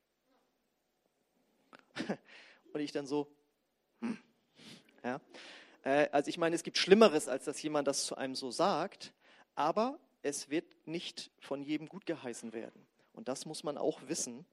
Und 2.72 2.80
ich 2.80 2.92
dann 2.92 3.06
so, 3.06 3.28
hm. 4.00 4.18
Ja. 5.04 5.20
Äh, 5.84 6.08
also 6.10 6.28
ich 6.28 6.38
meine, 6.38 6.56
es 6.56 6.62
gibt 6.62 6.78
Schlimmeres, 6.78 7.28
als 7.28 7.44
dass 7.44 7.62
jemand 7.62 7.86
das 7.86 8.06
zu 8.06 8.16
einem 8.16 8.34
so 8.34 8.50
sagt, 8.50 9.12
aber 9.54 9.98
es 10.22 10.48
wird 10.50 10.64
nicht 10.86 11.30
von 11.38 11.62
jedem 11.62 11.88
gut 11.88 12.06
geheißen 12.06 12.52
werden. 12.52 12.86
Und 13.12 13.28
das 13.28 13.46
muss 13.46 13.62
man 13.62 13.78
auch 13.78 14.00
wissen. 14.08 14.44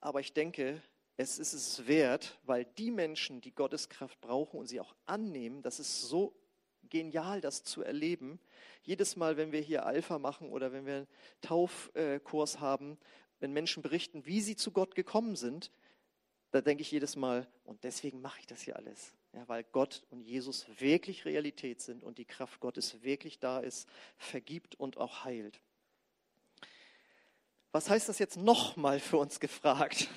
Aber 0.00 0.20
ich 0.20 0.32
denke, 0.32 0.80
es 1.16 1.38
ist 1.38 1.54
es 1.54 1.86
wert, 1.86 2.38
weil 2.44 2.64
die 2.64 2.90
Menschen, 2.90 3.40
die 3.40 3.54
Gottes 3.54 3.88
Kraft 3.88 4.20
brauchen 4.20 4.60
und 4.60 4.66
sie 4.66 4.80
auch 4.80 4.94
annehmen, 5.06 5.62
das 5.62 5.80
ist 5.80 6.02
so 6.02 6.34
genial, 6.90 7.40
das 7.40 7.64
zu 7.64 7.82
erleben. 7.82 8.38
Jedes 8.82 9.16
Mal, 9.16 9.36
wenn 9.36 9.52
wir 9.52 9.60
hier 9.60 9.86
Alpha 9.86 10.18
machen 10.18 10.50
oder 10.50 10.72
wenn 10.72 10.86
wir 10.86 10.94
einen 10.96 11.08
Taufkurs 11.40 12.60
haben, 12.60 12.98
wenn 13.40 13.52
Menschen 13.52 13.82
berichten, 13.82 14.26
wie 14.26 14.40
sie 14.40 14.56
zu 14.56 14.70
Gott 14.70 14.94
gekommen 14.94 15.36
sind, 15.36 15.70
da 16.50 16.60
denke 16.60 16.82
ich 16.82 16.90
jedes 16.90 17.16
Mal, 17.16 17.48
und 17.64 17.82
deswegen 17.82 18.20
mache 18.20 18.40
ich 18.40 18.46
das 18.46 18.60
hier 18.60 18.76
alles. 18.76 19.14
Ja, 19.34 19.48
weil 19.48 19.64
Gott 19.64 20.04
und 20.10 20.22
Jesus 20.22 20.66
wirklich 20.78 21.24
Realität 21.24 21.80
sind 21.80 22.04
und 22.04 22.18
die 22.18 22.24
Kraft 22.24 22.60
Gottes 22.60 23.02
wirklich 23.02 23.40
da 23.40 23.58
ist, 23.58 23.88
vergibt 24.16 24.76
und 24.76 24.96
auch 24.96 25.24
heilt. 25.24 25.60
Was 27.72 27.90
heißt 27.90 28.08
das 28.08 28.20
jetzt 28.20 28.36
nochmal 28.36 29.00
für 29.00 29.18
uns 29.18 29.40
gefragt? 29.40 30.08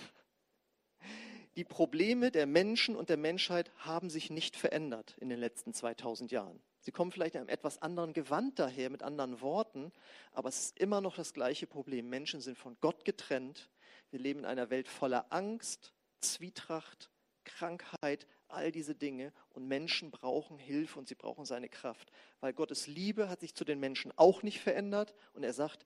Die 1.55 1.63
Probleme 1.63 2.29
der 2.29 2.45
Menschen 2.45 2.95
und 2.95 3.09
der 3.09 3.17
Menschheit 3.17 3.71
haben 3.77 4.11
sich 4.11 4.29
nicht 4.29 4.55
verändert 4.55 5.17
in 5.19 5.29
den 5.29 5.39
letzten 5.39 5.73
2000 5.73 6.31
Jahren. 6.31 6.61
Sie 6.81 6.91
kommen 6.91 7.11
vielleicht 7.11 7.33
in 7.33 7.41
einem 7.41 7.49
etwas 7.49 7.81
anderen 7.81 8.13
Gewand 8.13 8.59
daher, 8.59 8.91
mit 8.91 9.01
anderen 9.01 9.41
Worten, 9.41 9.91
aber 10.31 10.49
es 10.49 10.59
ist 10.59 10.79
immer 10.79 11.01
noch 11.01 11.15
das 11.15 11.33
gleiche 11.33 11.65
Problem. 11.65 12.07
Menschen 12.09 12.41
sind 12.41 12.59
von 12.59 12.77
Gott 12.79 13.03
getrennt. 13.05 13.71
Wir 14.11 14.19
leben 14.19 14.41
in 14.41 14.45
einer 14.45 14.69
Welt 14.69 14.87
voller 14.87 15.25
Angst, 15.31 15.95
Zwietracht, 16.21 17.09
Krankheit, 17.43 18.27
all 18.47 18.71
diese 18.71 18.95
Dinge. 18.95 19.33
Und 19.49 19.67
Menschen 19.67 20.11
brauchen 20.11 20.57
Hilfe 20.57 20.99
und 20.99 21.07
sie 21.07 21.15
brauchen 21.15 21.45
seine 21.45 21.69
Kraft. 21.69 22.11
Weil 22.39 22.53
Gottes 22.53 22.87
Liebe 22.87 23.29
hat 23.29 23.41
sich 23.41 23.55
zu 23.55 23.65
den 23.65 23.79
Menschen 23.79 24.11
auch 24.15 24.43
nicht 24.43 24.59
verändert. 24.59 25.13
Und 25.33 25.43
er 25.43 25.53
sagt, 25.53 25.85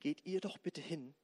geht 0.00 0.24
ihr 0.24 0.40
doch 0.40 0.58
bitte 0.58 0.80
hin 0.80 1.14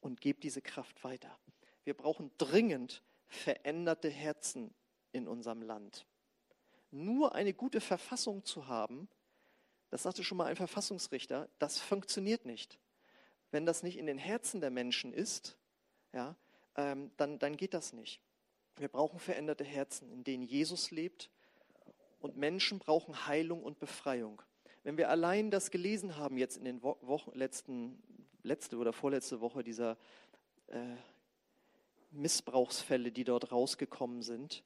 und 0.00 0.20
gebt 0.20 0.44
diese 0.44 0.62
Kraft 0.62 1.04
weiter. 1.04 1.38
Wir 1.84 1.94
brauchen 1.94 2.30
dringend 2.38 3.02
veränderte 3.28 4.08
Herzen 4.08 4.74
in 5.12 5.28
unserem 5.28 5.62
Land. 5.62 6.06
Nur 6.90 7.34
eine 7.34 7.52
gute 7.52 7.80
Verfassung 7.80 8.44
zu 8.44 8.68
haben, 8.68 9.08
das 9.90 10.02
sagte 10.02 10.24
schon 10.24 10.38
mal 10.38 10.46
ein 10.46 10.56
Verfassungsrichter, 10.56 11.48
das 11.58 11.78
funktioniert 11.78 12.44
nicht. 12.44 12.78
Wenn 13.50 13.66
das 13.66 13.82
nicht 13.82 13.98
in 13.98 14.06
den 14.06 14.18
Herzen 14.18 14.60
der 14.60 14.70
Menschen 14.70 15.12
ist, 15.12 15.56
ja, 16.12 16.36
ähm, 16.76 17.10
dann, 17.16 17.38
dann 17.38 17.56
geht 17.56 17.74
das 17.74 17.92
nicht. 17.92 18.20
Wir 18.78 18.88
brauchen 18.88 19.18
veränderte 19.18 19.64
Herzen, 19.64 20.10
in 20.10 20.24
denen 20.24 20.42
Jesus 20.42 20.90
lebt 20.90 21.30
und 22.20 22.36
Menschen 22.36 22.78
brauchen 22.78 23.26
Heilung 23.26 23.62
und 23.62 23.78
Befreiung. 23.78 24.42
Wenn 24.82 24.96
wir 24.96 25.08
allein 25.10 25.50
das 25.50 25.70
gelesen 25.70 26.16
haben 26.16 26.36
jetzt 26.36 26.56
in 26.56 26.64
den 26.64 26.82
Wochen, 26.82 27.32
letzten, 27.32 28.02
letzte 28.42 28.76
oder 28.76 28.92
vorletzte 28.92 29.40
Woche 29.40 29.64
dieser 29.64 29.96
äh, 30.68 30.96
Missbrauchsfälle, 32.12 33.10
die 33.10 33.24
dort 33.24 33.52
rausgekommen 33.52 34.22
sind. 34.22 34.62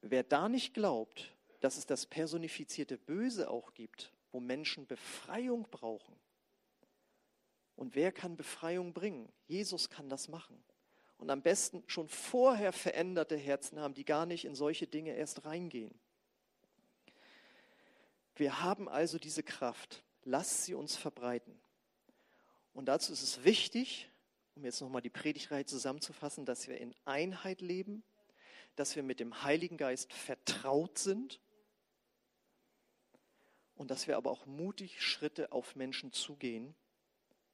Wer 0.00 0.22
da 0.22 0.48
nicht 0.48 0.74
glaubt, 0.74 1.32
dass 1.60 1.76
es 1.76 1.86
das 1.86 2.06
personifizierte 2.06 2.98
Böse 2.98 3.48
auch 3.48 3.74
gibt, 3.74 4.12
wo 4.32 4.40
Menschen 4.40 4.86
Befreiung 4.86 5.66
brauchen. 5.70 6.16
Und 7.76 7.94
wer 7.94 8.12
kann 8.12 8.36
Befreiung 8.36 8.92
bringen? 8.92 9.28
Jesus 9.46 9.88
kann 9.88 10.08
das 10.08 10.28
machen. 10.28 10.62
Und 11.22 11.30
am 11.30 11.40
besten 11.40 11.84
schon 11.86 12.08
vorher 12.08 12.72
veränderte 12.72 13.36
Herzen 13.36 13.78
haben, 13.78 13.94
die 13.94 14.04
gar 14.04 14.26
nicht 14.26 14.44
in 14.44 14.56
solche 14.56 14.88
Dinge 14.88 15.14
erst 15.14 15.44
reingehen. 15.44 15.94
Wir 18.34 18.60
haben 18.60 18.88
also 18.88 19.20
diese 19.20 19.44
Kraft. 19.44 20.02
Lasst 20.24 20.64
sie 20.64 20.74
uns 20.74 20.96
verbreiten. 20.96 21.56
Und 22.74 22.86
dazu 22.86 23.12
ist 23.12 23.22
es 23.22 23.44
wichtig, 23.44 24.10
um 24.56 24.64
jetzt 24.64 24.80
nochmal 24.80 25.00
die 25.00 25.10
Predigtreihe 25.10 25.64
zusammenzufassen, 25.64 26.44
dass 26.44 26.66
wir 26.66 26.78
in 26.78 26.92
Einheit 27.04 27.60
leben, 27.60 28.02
dass 28.74 28.96
wir 28.96 29.04
mit 29.04 29.20
dem 29.20 29.44
Heiligen 29.44 29.76
Geist 29.76 30.12
vertraut 30.12 30.98
sind 30.98 31.38
und 33.76 33.92
dass 33.92 34.08
wir 34.08 34.16
aber 34.16 34.32
auch 34.32 34.46
mutig 34.46 35.00
Schritte 35.00 35.52
auf 35.52 35.76
Menschen 35.76 36.10
zugehen 36.10 36.74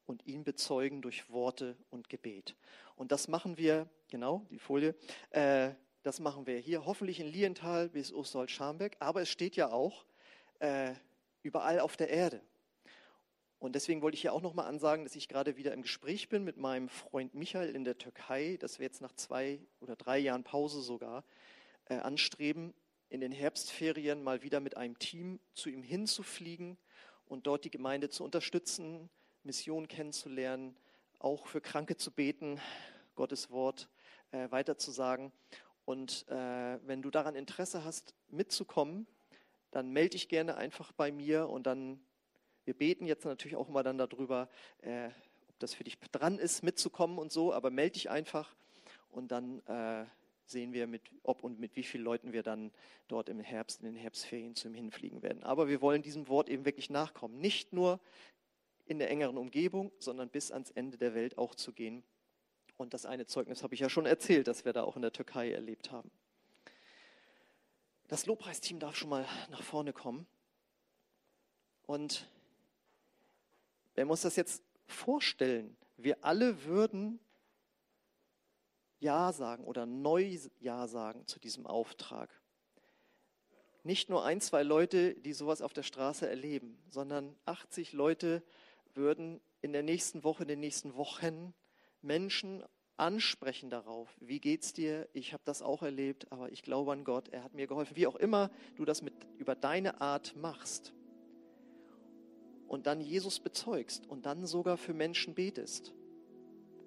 und 0.09 0.25
ihn 0.25 0.43
bezeugen 0.43 1.03
durch 1.03 1.29
Worte 1.29 1.77
und 1.91 2.09
Gebet. 2.09 2.55
Und 2.95 3.11
das 3.11 3.27
machen 3.27 3.59
wir, 3.59 3.87
genau, 4.09 4.43
die 4.49 4.57
Folie, 4.57 4.95
äh, 5.29 5.71
das 6.01 6.19
machen 6.19 6.47
wir 6.47 6.57
hier, 6.57 6.83
hoffentlich 6.85 7.19
in 7.19 7.27
Lienthal 7.27 7.89
bis 7.89 8.11
Osthold-Scharmbeck, 8.11 8.97
aber 8.99 9.21
es 9.21 9.29
steht 9.29 9.55
ja 9.55 9.71
auch 9.71 10.05
äh, 10.57 10.93
überall 11.43 11.79
auf 11.79 11.95
der 11.95 12.09
Erde. 12.09 12.41
Und 13.59 13.75
deswegen 13.75 14.01
wollte 14.01 14.15
ich 14.15 14.21
hier 14.21 14.33
auch 14.33 14.41
nochmal 14.41 14.65
ansagen, 14.65 15.05
dass 15.05 15.15
ich 15.15 15.27
gerade 15.27 15.57
wieder 15.57 15.73
im 15.73 15.83
Gespräch 15.83 16.27
bin 16.27 16.43
mit 16.43 16.57
meinem 16.57 16.89
Freund 16.89 17.35
Michael 17.35 17.75
in 17.75 17.83
der 17.83 17.99
Türkei, 17.99 18.57
dass 18.59 18.79
wir 18.79 18.85
jetzt 18.85 19.01
nach 19.01 19.13
zwei 19.13 19.59
oder 19.79 19.95
drei 19.95 20.17
Jahren 20.17 20.43
Pause 20.43 20.81
sogar 20.81 21.23
äh, 21.85 21.97
anstreben, 21.97 22.73
in 23.09 23.21
den 23.21 23.31
Herbstferien 23.31 24.23
mal 24.23 24.41
wieder 24.41 24.59
mit 24.59 24.75
einem 24.75 24.97
Team 24.97 25.39
zu 25.53 25.69
ihm 25.69 25.83
hinzufliegen 25.83 26.79
und 27.25 27.45
dort 27.45 27.63
die 27.63 27.71
Gemeinde 27.71 28.09
zu 28.09 28.23
unterstützen, 28.23 29.11
Mission 29.43 29.87
kennenzulernen, 29.87 30.75
auch 31.19 31.47
für 31.47 31.61
Kranke 31.61 31.97
zu 31.97 32.11
beten, 32.11 32.59
Gottes 33.15 33.49
Wort 33.49 33.89
äh, 34.31 34.49
weiterzusagen. 34.51 35.31
Und 35.85 36.27
äh, 36.29 36.79
wenn 36.85 37.01
du 37.01 37.09
daran 37.09 37.35
Interesse 37.35 37.83
hast, 37.83 38.13
mitzukommen, 38.29 39.07
dann 39.71 39.91
melde 39.91 40.11
dich 40.11 40.29
gerne 40.29 40.55
einfach 40.55 40.91
bei 40.91 41.11
mir 41.11 41.49
und 41.49 41.67
dann 41.67 41.99
wir 42.69 42.75
beten 42.75 43.07
jetzt 43.07 43.25
natürlich 43.25 43.57
auch 43.57 43.67
immer 43.67 43.81
dann 43.81 43.97
darüber, 43.97 44.47
äh, 44.81 45.07
ob 45.47 45.57
das 45.57 45.73
für 45.73 45.83
dich 45.83 45.97
dran 46.11 46.37
ist, 46.37 46.61
mitzukommen 46.61 47.17
und 47.17 47.31
so, 47.31 47.51
aber 47.51 47.71
melde 47.71 47.93
dich 47.93 48.11
einfach 48.11 48.55
und 49.09 49.31
dann 49.31 49.65
äh, 49.65 50.05
sehen 50.45 50.71
wir, 50.71 50.85
mit, 50.85 51.01
ob 51.23 51.43
und 51.43 51.59
mit 51.59 51.75
wie 51.75 51.81
vielen 51.81 52.03
Leuten 52.03 52.31
wir 52.31 52.43
dann 52.43 52.71
dort 53.07 53.27
im 53.27 53.39
Herbst, 53.39 53.79
in 53.81 53.87
den 53.87 53.95
Herbstferien 53.95 54.53
zu 54.53 54.67
ihm 54.67 54.75
hinfliegen 54.75 55.23
werden. 55.23 55.41
Aber 55.41 55.67
wir 55.67 55.81
wollen 55.81 56.03
diesem 56.03 56.27
Wort 56.27 56.47
eben 56.47 56.63
wirklich 56.63 56.91
nachkommen. 56.91 57.39
Nicht 57.39 57.73
nur 57.73 57.99
in 58.89 58.99
der 58.99 59.09
engeren 59.09 59.37
Umgebung, 59.37 59.91
sondern 59.99 60.29
bis 60.29 60.51
ans 60.51 60.71
Ende 60.71 60.97
der 60.97 61.13
Welt 61.13 61.37
auch 61.37 61.55
zu 61.55 61.71
gehen. 61.71 62.03
Und 62.77 62.93
das 62.93 63.05
eine 63.05 63.25
Zeugnis 63.25 63.63
habe 63.63 63.73
ich 63.73 63.79
ja 63.79 63.89
schon 63.89 64.05
erzählt, 64.05 64.47
das 64.47 64.65
wir 64.65 64.73
da 64.73 64.83
auch 64.83 64.95
in 64.95 65.01
der 65.01 65.13
Türkei 65.13 65.51
erlebt 65.51 65.91
haben. 65.91 66.11
Das 68.07 68.25
Lobpreisteam 68.25 68.79
darf 68.79 68.95
schon 68.95 69.09
mal 69.09 69.25
nach 69.49 69.63
vorne 69.63 69.93
kommen. 69.93 70.25
Und 71.85 72.27
Wer 73.99 74.05
muss 74.05 74.21
das 74.21 74.37
jetzt 74.37 74.63
vorstellen? 74.87 75.75
Wir 75.97 76.23
alle 76.23 76.63
würden 76.63 77.19
Ja 79.01 79.33
sagen 79.33 79.65
oder 79.65 79.85
neu 79.85 80.39
Ja 80.61 80.87
sagen 80.87 81.27
zu 81.27 81.37
diesem 81.37 81.67
Auftrag. 81.67 82.29
Nicht 83.83 84.09
nur 84.09 84.23
ein, 84.23 84.39
zwei 84.39 84.63
Leute, 84.63 85.15
die 85.15 85.33
sowas 85.33 85.61
auf 85.61 85.73
der 85.73 85.83
Straße 85.83 86.29
erleben, 86.29 86.81
sondern 86.87 87.35
80 87.43 87.91
Leute 87.91 88.41
würden 88.99 89.41
in 89.61 89.73
der 89.73 89.81
nächsten 89.81 90.23
Woche, 90.23 90.43
in 90.43 90.49
den 90.49 90.59
nächsten 90.59 90.93
Wochen 90.95 91.55
Menschen 92.01 92.63
ansprechen 92.97 93.69
darauf. 93.69 94.15
Wie 94.19 94.39
geht's 94.39 94.73
dir? 94.73 95.07
Ich 95.13 95.33
habe 95.33 95.41
das 95.45 95.61
auch 95.61 95.81
erlebt, 95.81 96.31
aber 96.31 96.51
ich 96.51 96.61
glaube 96.61 96.91
an 96.91 97.03
Gott. 97.03 97.29
Er 97.29 97.43
hat 97.43 97.53
mir 97.53 97.65
geholfen. 97.65 97.95
Wie 97.95 98.05
auch 98.05 98.17
immer 98.17 98.51
du 98.75 98.85
das 98.85 99.01
mit 99.01 99.13
über 99.37 99.55
deine 99.55 100.01
Art 100.01 100.35
machst 100.35 100.93
und 102.67 102.85
dann 102.85 103.01
Jesus 103.01 103.39
bezeugst 103.39 104.05
und 104.07 104.25
dann 104.25 104.45
sogar 104.45 104.77
für 104.77 104.93
Menschen 104.93 105.33
betest. 105.33 105.93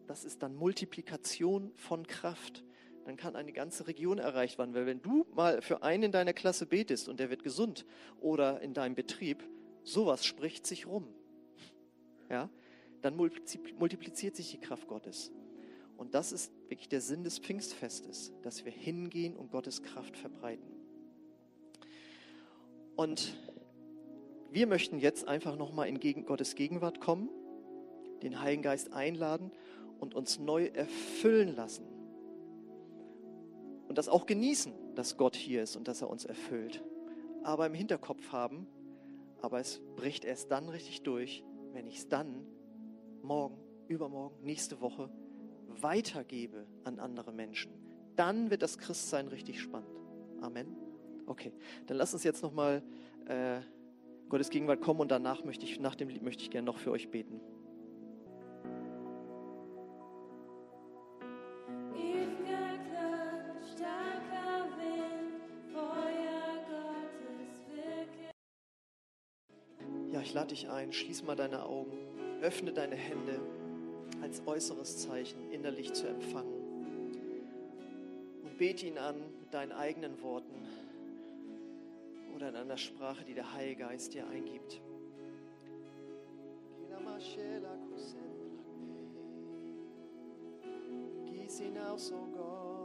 Das 0.07 0.25
ist 0.25 0.43
dann 0.43 0.55
Multiplikation 0.55 1.73
von 1.77 2.07
Kraft. 2.07 2.63
Dann 3.05 3.17
kann 3.17 3.35
eine 3.35 3.53
ganze 3.53 3.87
Region 3.87 4.19
erreicht 4.19 4.59
werden. 4.59 4.75
Weil 4.75 4.87
wenn 4.87 5.03
du 5.03 5.27
mal 5.35 5.63
für 5.63 5.83
einen 5.83 6.05
in 6.05 6.13
deiner 6.13 6.35
Klasse 6.35 6.67
betest 6.67 7.09
und 7.09 7.19
der 7.19 7.31
wird 7.31 7.43
gesund 7.43 7.85
oder 8.21 8.61
in 8.61 8.75
deinem 8.75 8.95
Betrieb, 8.95 9.43
sowas 9.83 10.25
spricht 10.25 10.67
sich 10.67 10.87
rum. 10.87 11.09
Ja, 12.33 12.49
dann 13.03 13.15
multipliziert 13.15 14.35
sich 14.37 14.51
die 14.53 14.59
Kraft 14.59 14.89
Gottes. 14.89 15.31
Und 15.99 16.15
das 16.15 16.33
ist 16.33 16.51
wirklich 16.69 16.89
der 16.89 17.03
Sinn 17.03 17.25
des 17.25 17.39
Pfingstfestes, 17.39 18.33
dass 18.43 18.65
wir 18.65 18.73
hingehen 18.73 19.37
und 19.37 19.53
Gottes 19.53 19.83
Kraft 19.83 20.17
verbreiten. 20.17 20.73
Und 22.97 23.37
wir 24.51 24.67
möchten 24.67 24.99
jetzt 24.99 25.29
einfach 25.29 25.57
nochmal 25.57 25.89
in 25.89 26.25
Gottes 26.25 26.55
Gegenwart 26.55 27.01
kommen, 27.01 27.29
den 28.23 28.41
Heiligen 28.41 28.63
Geist 28.63 28.95
einladen 28.95 29.53
und 30.01 30.15
uns 30.15 30.39
neu 30.39 30.69
erfüllen 30.69 31.55
lassen. 31.55 31.85
Und 33.89 33.99
das 33.99 34.09
auch 34.09 34.25
genießen, 34.25 34.73
dass 34.95 35.19
Gott 35.19 35.37
hier 35.37 35.63
ist 35.63 35.77
und 35.77 35.87
dass 35.87 36.01
er 36.01 36.09
uns 36.09 36.25
erfüllt. 36.25 36.83
Aber 37.43 37.67
im 37.67 37.75
Hinterkopf 37.75 38.33
haben, 38.33 38.67
aber 39.43 39.61
es 39.61 39.83
bricht 39.97 40.25
erst 40.25 40.51
dann 40.51 40.71
richtig 40.71 41.03
durch, 41.03 41.45
wenn 41.73 41.87
ich 41.87 41.99
es 41.99 42.09
dann 42.09 42.47
morgen, 43.23 43.59
übermorgen, 43.89 44.37
nächste 44.43 44.81
Woche 44.81 45.11
weitergebe 45.69 46.67
an 46.85 46.99
andere 46.99 47.33
Menschen. 47.33 47.73
dann 48.17 48.51
wird 48.51 48.63
das 48.63 48.77
Christsein 48.77 49.29
richtig 49.29 49.59
spannend. 49.61 49.89
Amen. 50.43 50.77
Okay, 51.27 51.53
dann 51.87 51.97
lass 51.97 52.13
uns 52.13 52.25
jetzt 52.25 52.43
nochmal 52.43 52.83
äh, 53.27 53.61
Gottes 54.29 54.51
Gegenwart 54.51 54.83
kommen 54.83 55.01
und 55.01 55.11
danach 55.11 55.45
möchte 55.45 55.65
ich, 55.65 55.81
nach 55.81 55.95
dem 55.95 56.09
Lied 56.09 56.23
möchte 56.23 56.43
ich 56.43 56.51
gerne 56.51 56.67
noch 56.67 56.79
für 56.79 56.91
euch 56.91 57.11
beten. 57.11 57.41
Dich 70.53 70.69
ein, 70.69 70.93
schließ 70.93 71.25
mal 71.25 71.35
deine 71.35 71.65
Augen, 71.65 71.97
öffne 72.43 72.73
deine 72.73 72.95
Hände 72.95 73.41
als 74.21 74.47
äußeres 74.47 74.99
Zeichen 74.99 75.51
innerlich 75.51 75.93
zu 75.95 76.07
empfangen 76.07 76.53
und 78.45 78.59
bete 78.59 78.87
ihn 78.87 78.99
an 78.99 79.17
mit 79.41 79.53
deinen 79.53 79.73
eigenen 79.73 80.21
Worten 80.23 80.55
oder 82.37 82.51
in 82.51 82.57
einer 82.57 82.77
Sprache, 82.77 83.25
die 83.25 83.35
der 83.35 83.53
Heilige 83.55 83.85
Geist 83.85 84.13
dir 84.15 84.27
eingibt. 84.29 84.81
Gieß 91.25 91.61
ihn 91.61 91.79
aus, 91.79 92.13
oh 92.13 92.27
Gott. 92.37 92.82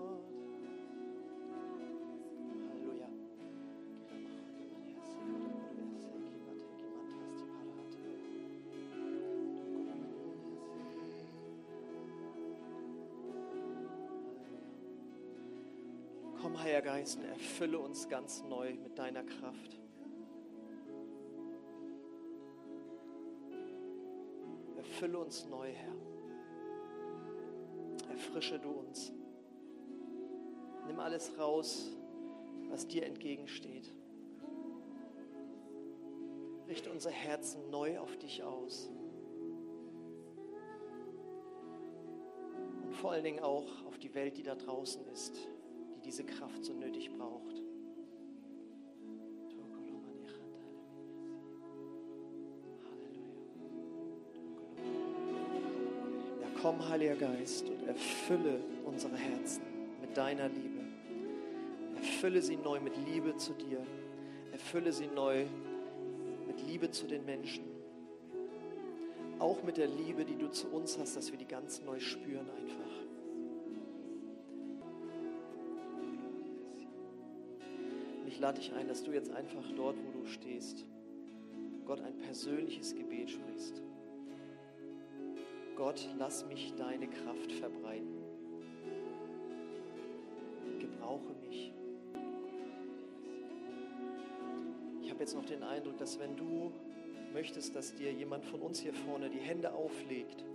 Geist, 17.07 17.23
erfülle 17.23 17.79
uns 17.79 18.09
ganz 18.09 18.43
neu 18.43 18.73
mit 18.83 18.99
deiner 18.99 19.23
Kraft. 19.23 19.79
Erfülle 24.75 25.17
uns 25.17 25.45
neu, 25.45 25.71
Herr. 25.71 25.95
Erfrische 28.09 28.59
du 28.59 28.71
uns. 28.71 29.13
Nimm 30.85 30.99
alles 30.99 31.31
raus, 31.39 31.95
was 32.67 32.85
dir 32.87 33.05
entgegensteht. 33.05 33.93
Richte 36.67 36.91
unser 36.91 37.11
Herzen 37.11 37.69
neu 37.69 37.99
auf 37.99 38.17
dich 38.17 38.43
aus. 38.43 38.89
Und 42.83 42.93
vor 42.95 43.11
allen 43.11 43.23
Dingen 43.23 43.39
auch 43.39 43.85
auf 43.85 43.97
die 43.97 44.13
Welt, 44.13 44.35
die 44.35 44.43
da 44.43 44.55
draußen 44.55 45.07
ist, 45.13 45.47
diese 46.07 46.23
Kraft 46.23 46.63
so 46.63 46.73
nötig 46.73 47.11
braucht. 47.11 47.61
Ja, 56.41 56.47
komm, 56.61 56.87
Heiliger 56.87 57.15
Geist, 57.15 57.69
und 57.69 57.83
erfülle 57.83 58.61
unsere 58.85 59.17
Herzen 59.17 59.63
mit 59.99 60.15
deiner 60.15 60.47
Liebe. 60.47 60.79
Erfülle 61.97 62.41
sie 62.41 62.55
neu 62.55 62.79
mit 62.79 62.93
Liebe 63.05 63.35
zu 63.35 63.51
dir. 63.53 63.85
Erfülle 64.53 64.93
sie 64.93 65.07
neu 65.07 65.45
mit 66.47 66.61
Liebe 66.61 66.89
zu 66.89 67.05
den 67.05 67.25
Menschen. 67.25 67.65
Auch 69.39 69.61
mit 69.63 69.75
der 69.75 69.87
Liebe, 69.87 70.23
die 70.23 70.37
du 70.37 70.47
zu 70.47 70.67
uns 70.67 70.97
hast, 70.97 71.17
dass 71.17 71.31
wir 71.31 71.37
die 71.37 71.45
ganz 71.45 71.81
neu 71.81 71.99
spüren 71.99 72.49
einfach. 72.49 73.06
Ich 78.38 78.41
lade 78.41 78.60
dich 78.60 78.71
ein, 78.73 78.88
dass 78.88 79.04
du 79.04 79.12
jetzt 79.12 79.32
einfach 79.32 79.63
dort, 79.76 79.97
wo 79.97 80.19
du 80.19 80.28
stehst, 80.28 80.86
Gott 81.88 82.00
ein 82.02 82.15
persönliches 82.19 82.93
Gebet 82.93 83.32
sprichst. 83.32 83.82
Gott, 85.76 86.08
lass 86.19 86.45
mich 86.45 86.71
deine 86.76 87.08
Kraft 87.08 87.52
verbreiten. 87.54 88.21
Gebrauche 90.78 91.34
mich. 91.41 91.73
Ich 95.02 95.10
habe 95.10 95.21
jetzt 95.21 95.34
noch 95.34 95.45
den 95.45 95.63
Eindruck, 95.63 95.97
dass 95.97 96.19
wenn 96.19 96.36
du 96.36 96.71
möchtest, 97.34 97.76
dass 97.76 97.95
dir 97.95 98.12
jemand 98.13 98.45
von 98.45 98.62
uns 98.62 98.80
hier 98.80 98.93
vorne 98.93 99.32
die 99.32 99.39
Hände 99.39 99.73
auflegt 99.73 100.45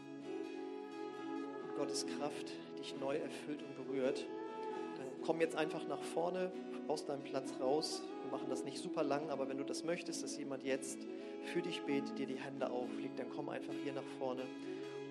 und 1.64 1.74
Gottes 1.74 2.06
Kraft 2.06 2.52
dich 2.78 2.94
neu 3.00 3.16
erfüllt 3.16 3.60
und 3.60 3.74
berührt, 3.74 4.24
komm 5.22 5.40
jetzt 5.40 5.56
einfach 5.56 5.86
nach 5.88 6.02
vorne 6.02 6.52
aus 6.88 7.06
deinem 7.06 7.22
Platz 7.22 7.52
raus. 7.60 8.02
Wir 8.22 8.30
machen 8.30 8.48
das 8.50 8.64
nicht 8.64 8.78
super 8.78 9.02
lang, 9.02 9.30
aber 9.30 9.48
wenn 9.48 9.58
du 9.58 9.64
das 9.64 9.84
möchtest, 9.84 10.22
dass 10.22 10.36
jemand 10.36 10.64
jetzt 10.64 10.98
für 11.44 11.62
dich 11.62 11.82
betet, 11.82 12.18
dir 12.18 12.26
die 12.26 12.38
Hände 12.38 12.70
auflegt, 12.70 13.18
dann 13.18 13.28
komm 13.34 13.48
einfach 13.48 13.74
hier 13.82 13.92
nach 13.92 14.06
vorne 14.18 14.42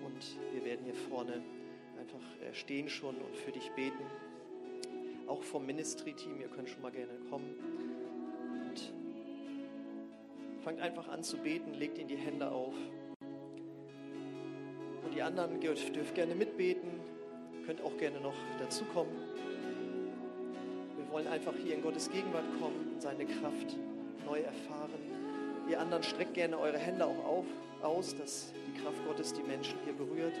und 0.04 0.36
wir 0.52 0.64
werden 0.64 0.84
hier 0.84 0.94
vorne 0.94 1.42
einfach 1.98 2.20
äh, 2.40 2.52
stehen 2.54 2.88
schon 2.88 3.16
und 3.16 3.36
für 3.36 3.52
dich 3.52 3.70
beten. 3.72 4.04
Auch 5.26 5.42
vom 5.42 5.64
Ministry-Team, 5.66 6.40
ihr 6.40 6.48
könnt 6.48 6.68
schon 6.68 6.82
mal 6.82 6.90
gerne 6.90 7.12
kommen. 7.30 7.54
Und 8.68 8.92
fangt 10.62 10.80
einfach 10.80 11.08
an 11.08 11.22
zu 11.22 11.36
beten, 11.38 11.74
legt 11.74 11.98
ihnen 11.98 12.08
die 12.08 12.16
Hände 12.16 12.50
auf. 12.50 12.74
Und 15.04 15.14
die 15.14 15.22
anderen 15.22 15.60
dürft, 15.60 15.94
dürft 15.94 16.14
gerne 16.14 16.34
mitbeten, 16.34 16.88
könnt 17.66 17.80
auch 17.82 17.96
gerne 17.98 18.20
noch 18.20 18.34
dazukommen. 18.58 19.12
Wollen 21.22 21.32
einfach 21.32 21.54
hier 21.62 21.74
in 21.74 21.82
Gottes 21.82 22.10
Gegenwart 22.10 22.44
kommen, 22.58 22.96
seine 22.98 23.24
Kraft 23.24 23.76
neu 24.26 24.40
erfahren. 24.40 24.90
Ihr 25.68 25.78
anderen 25.78 26.02
streckt 26.02 26.34
gerne 26.34 26.58
eure 26.58 26.78
Hände 26.78 27.06
auch 27.06 27.24
auf, 27.24 27.44
aus, 27.80 28.16
dass 28.16 28.52
die 28.66 28.80
Kraft 28.80 28.96
Gottes 29.06 29.32
die 29.32 29.42
Menschen 29.42 29.78
hier 29.84 29.92
berührt. 29.92 30.34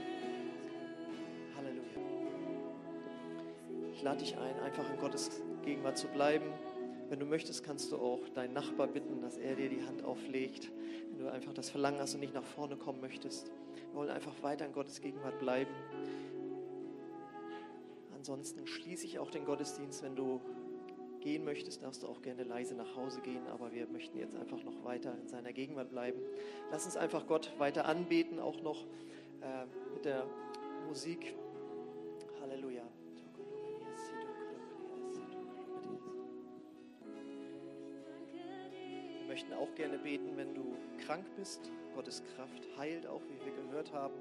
Halleluja. 1.56 1.82
Ich 3.92 4.02
lade 4.02 4.18
dich 4.18 4.36
ein, 4.36 4.58
einfach 4.60 4.90
in 4.90 4.98
Gottes 4.98 5.40
Gegenwart 5.64 5.98
zu 5.98 6.08
bleiben. 6.08 6.46
Wenn 7.08 7.20
du 7.20 7.26
möchtest, 7.26 7.62
kannst 7.62 7.92
du 7.92 7.96
auch 7.96 8.28
deinen 8.34 8.54
Nachbar 8.54 8.88
bitten, 8.88 9.20
dass 9.20 9.38
er 9.38 9.54
dir 9.54 9.68
die 9.68 9.84
Hand 9.86 10.02
auflegt. 10.02 10.72
Wenn 11.10 11.26
du 11.26 11.30
einfach 11.30 11.52
das 11.52 11.70
Verlangen 11.70 12.00
hast 12.00 12.14
und 12.14 12.20
nicht 12.20 12.34
nach 12.34 12.44
vorne 12.44 12.76
kommen 12.76 13.00
möchtest. 13.00 13.52
Wir 13.90 13.94
wollen 13.94 14.10
einfach 14.10 14.34
weiter 14.42 14.66
in 14.66 14.72
Gottes 14.72 15.00
Gegenwart 15.00 15.38
bleiben. 15.38 15.70
Ansonsten 18.16 18.66
schließe 18.66 19.04
ich 19.04 19.18
auch 19.18 19.30
den 19.30 19.44
Gottesdienst. 19.44 20.02
Wenn 20.02 20.16
du 20.16 20.40
gehen 21.22 21.44
möchtest, 21.44 21.82
darfst 21.82 22.02
du 22.02 22.08
auch 22.08 22.20
gerne 22.20 22.44
leise 22.44 22.74
nach 22.74 22.96
Hause 22.96 23.20
gehen. 23.20 23.46
Aber 23.46 23.72
wir 23.72 23.86
möchten 23.86 24.18
jetzt 24.18 24.36
einfach 24.36 24.62
noch 24.64 24.84
weiter 24.84 25.16
in 25.20 25.28
seiner 25.28 25.52
Gegenwart 25.52 25.90
bleiben. 25.90 26.20
Lass 26.70 26.84
uns 26.84 26.96
einfach 26.96 27.26
Gott 27.26 27.52
weiter 27.58 27.86
anbeten, 27.86 28.38
auch 28.38 28.60
noch 28.62 28.84
äh, 29.40 29.64
mit 29.94 30.04
der 30.04 30.26
Musik. 30.86 31.34
Halleluja. 32.40 32.82
Wir 39.18 39.26
möchten 39.28 39.52
auch 39.54 39.74
gerne 39.74 39.98
beten, 39.98 40.36
wenn 40.36 40.54
du 40.54 40.76
krank 41.06 41.24
bist. 41.36 41.70
Gottes 41.94 42.22
Kraft 42.34 42.68
heilt 42.76 43.06
auch, 43.06 43.22
wie 43.30 43.44
wir 43.46 43.52
gehört 43.52 43.92
haben. 43.92 44.14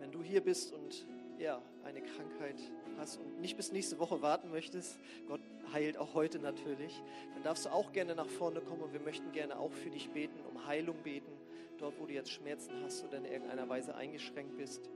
Wenn 0.00 0.10
du 0.10 0.22
hier 0.22 0.40
bist 0.40 0.72
und 0.72 1.06
ja, 1.38 1.60
eine 1.84 2.00
Krankheit 2.02 2.60
hast 2.98 3.18
und 3.18 3.40
nicht 3.40 3.56
bis 3.56 3.72
nächste 3.72 3.98
Woche 3.98 4.22
warten 4.22 4.50
möchtest, 4.50 4.98
Gott 5.26 5.40
heilt 5.72 5.96
auch 5.96 6.14
heute 6.14 6.38
natürlich, 6.38 7.02
dann 7.34 7.42
darfst 7.42 7.66
du 7.66 7.70
auch 7.70 7.92
gerne 7.92 8.14
nach 8.14 8.28
vorne 8.28 8.60
kommen 8.60 8.82
und 8.82 8.92
wir 8.92 9.00
möchten 9.00 9.32
gerne 9.32 9.58
auch 9.58 9.72
für 9.72 9.90
dich 9.90 10.10
beten, 10.10 10.38
um 10.48 10.66
Heilung 10.66 10.96
beten. 11.02 11.32
Dort, 11.78 11.98
wo 11.98 12.06
du 12.06 12.12
jetzt 12.12 12.30
Schmerzen 12.30 12.72
hast 12.84 13.04
oder 13.04 13.18
in 13.18 13.24
irgendeiner 13.24 13.68
Weise 13.68 13.94
eingeschränkt 13.94 14.56
bist, 14.56 14.88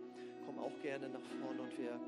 komm 0.46 0.58
auch 0.58 0.80
gerne 0.80 1.08
nach 1.08 1.24
vorne 1.40 1.62
und 1.62 1.76
wir 1.76 1.98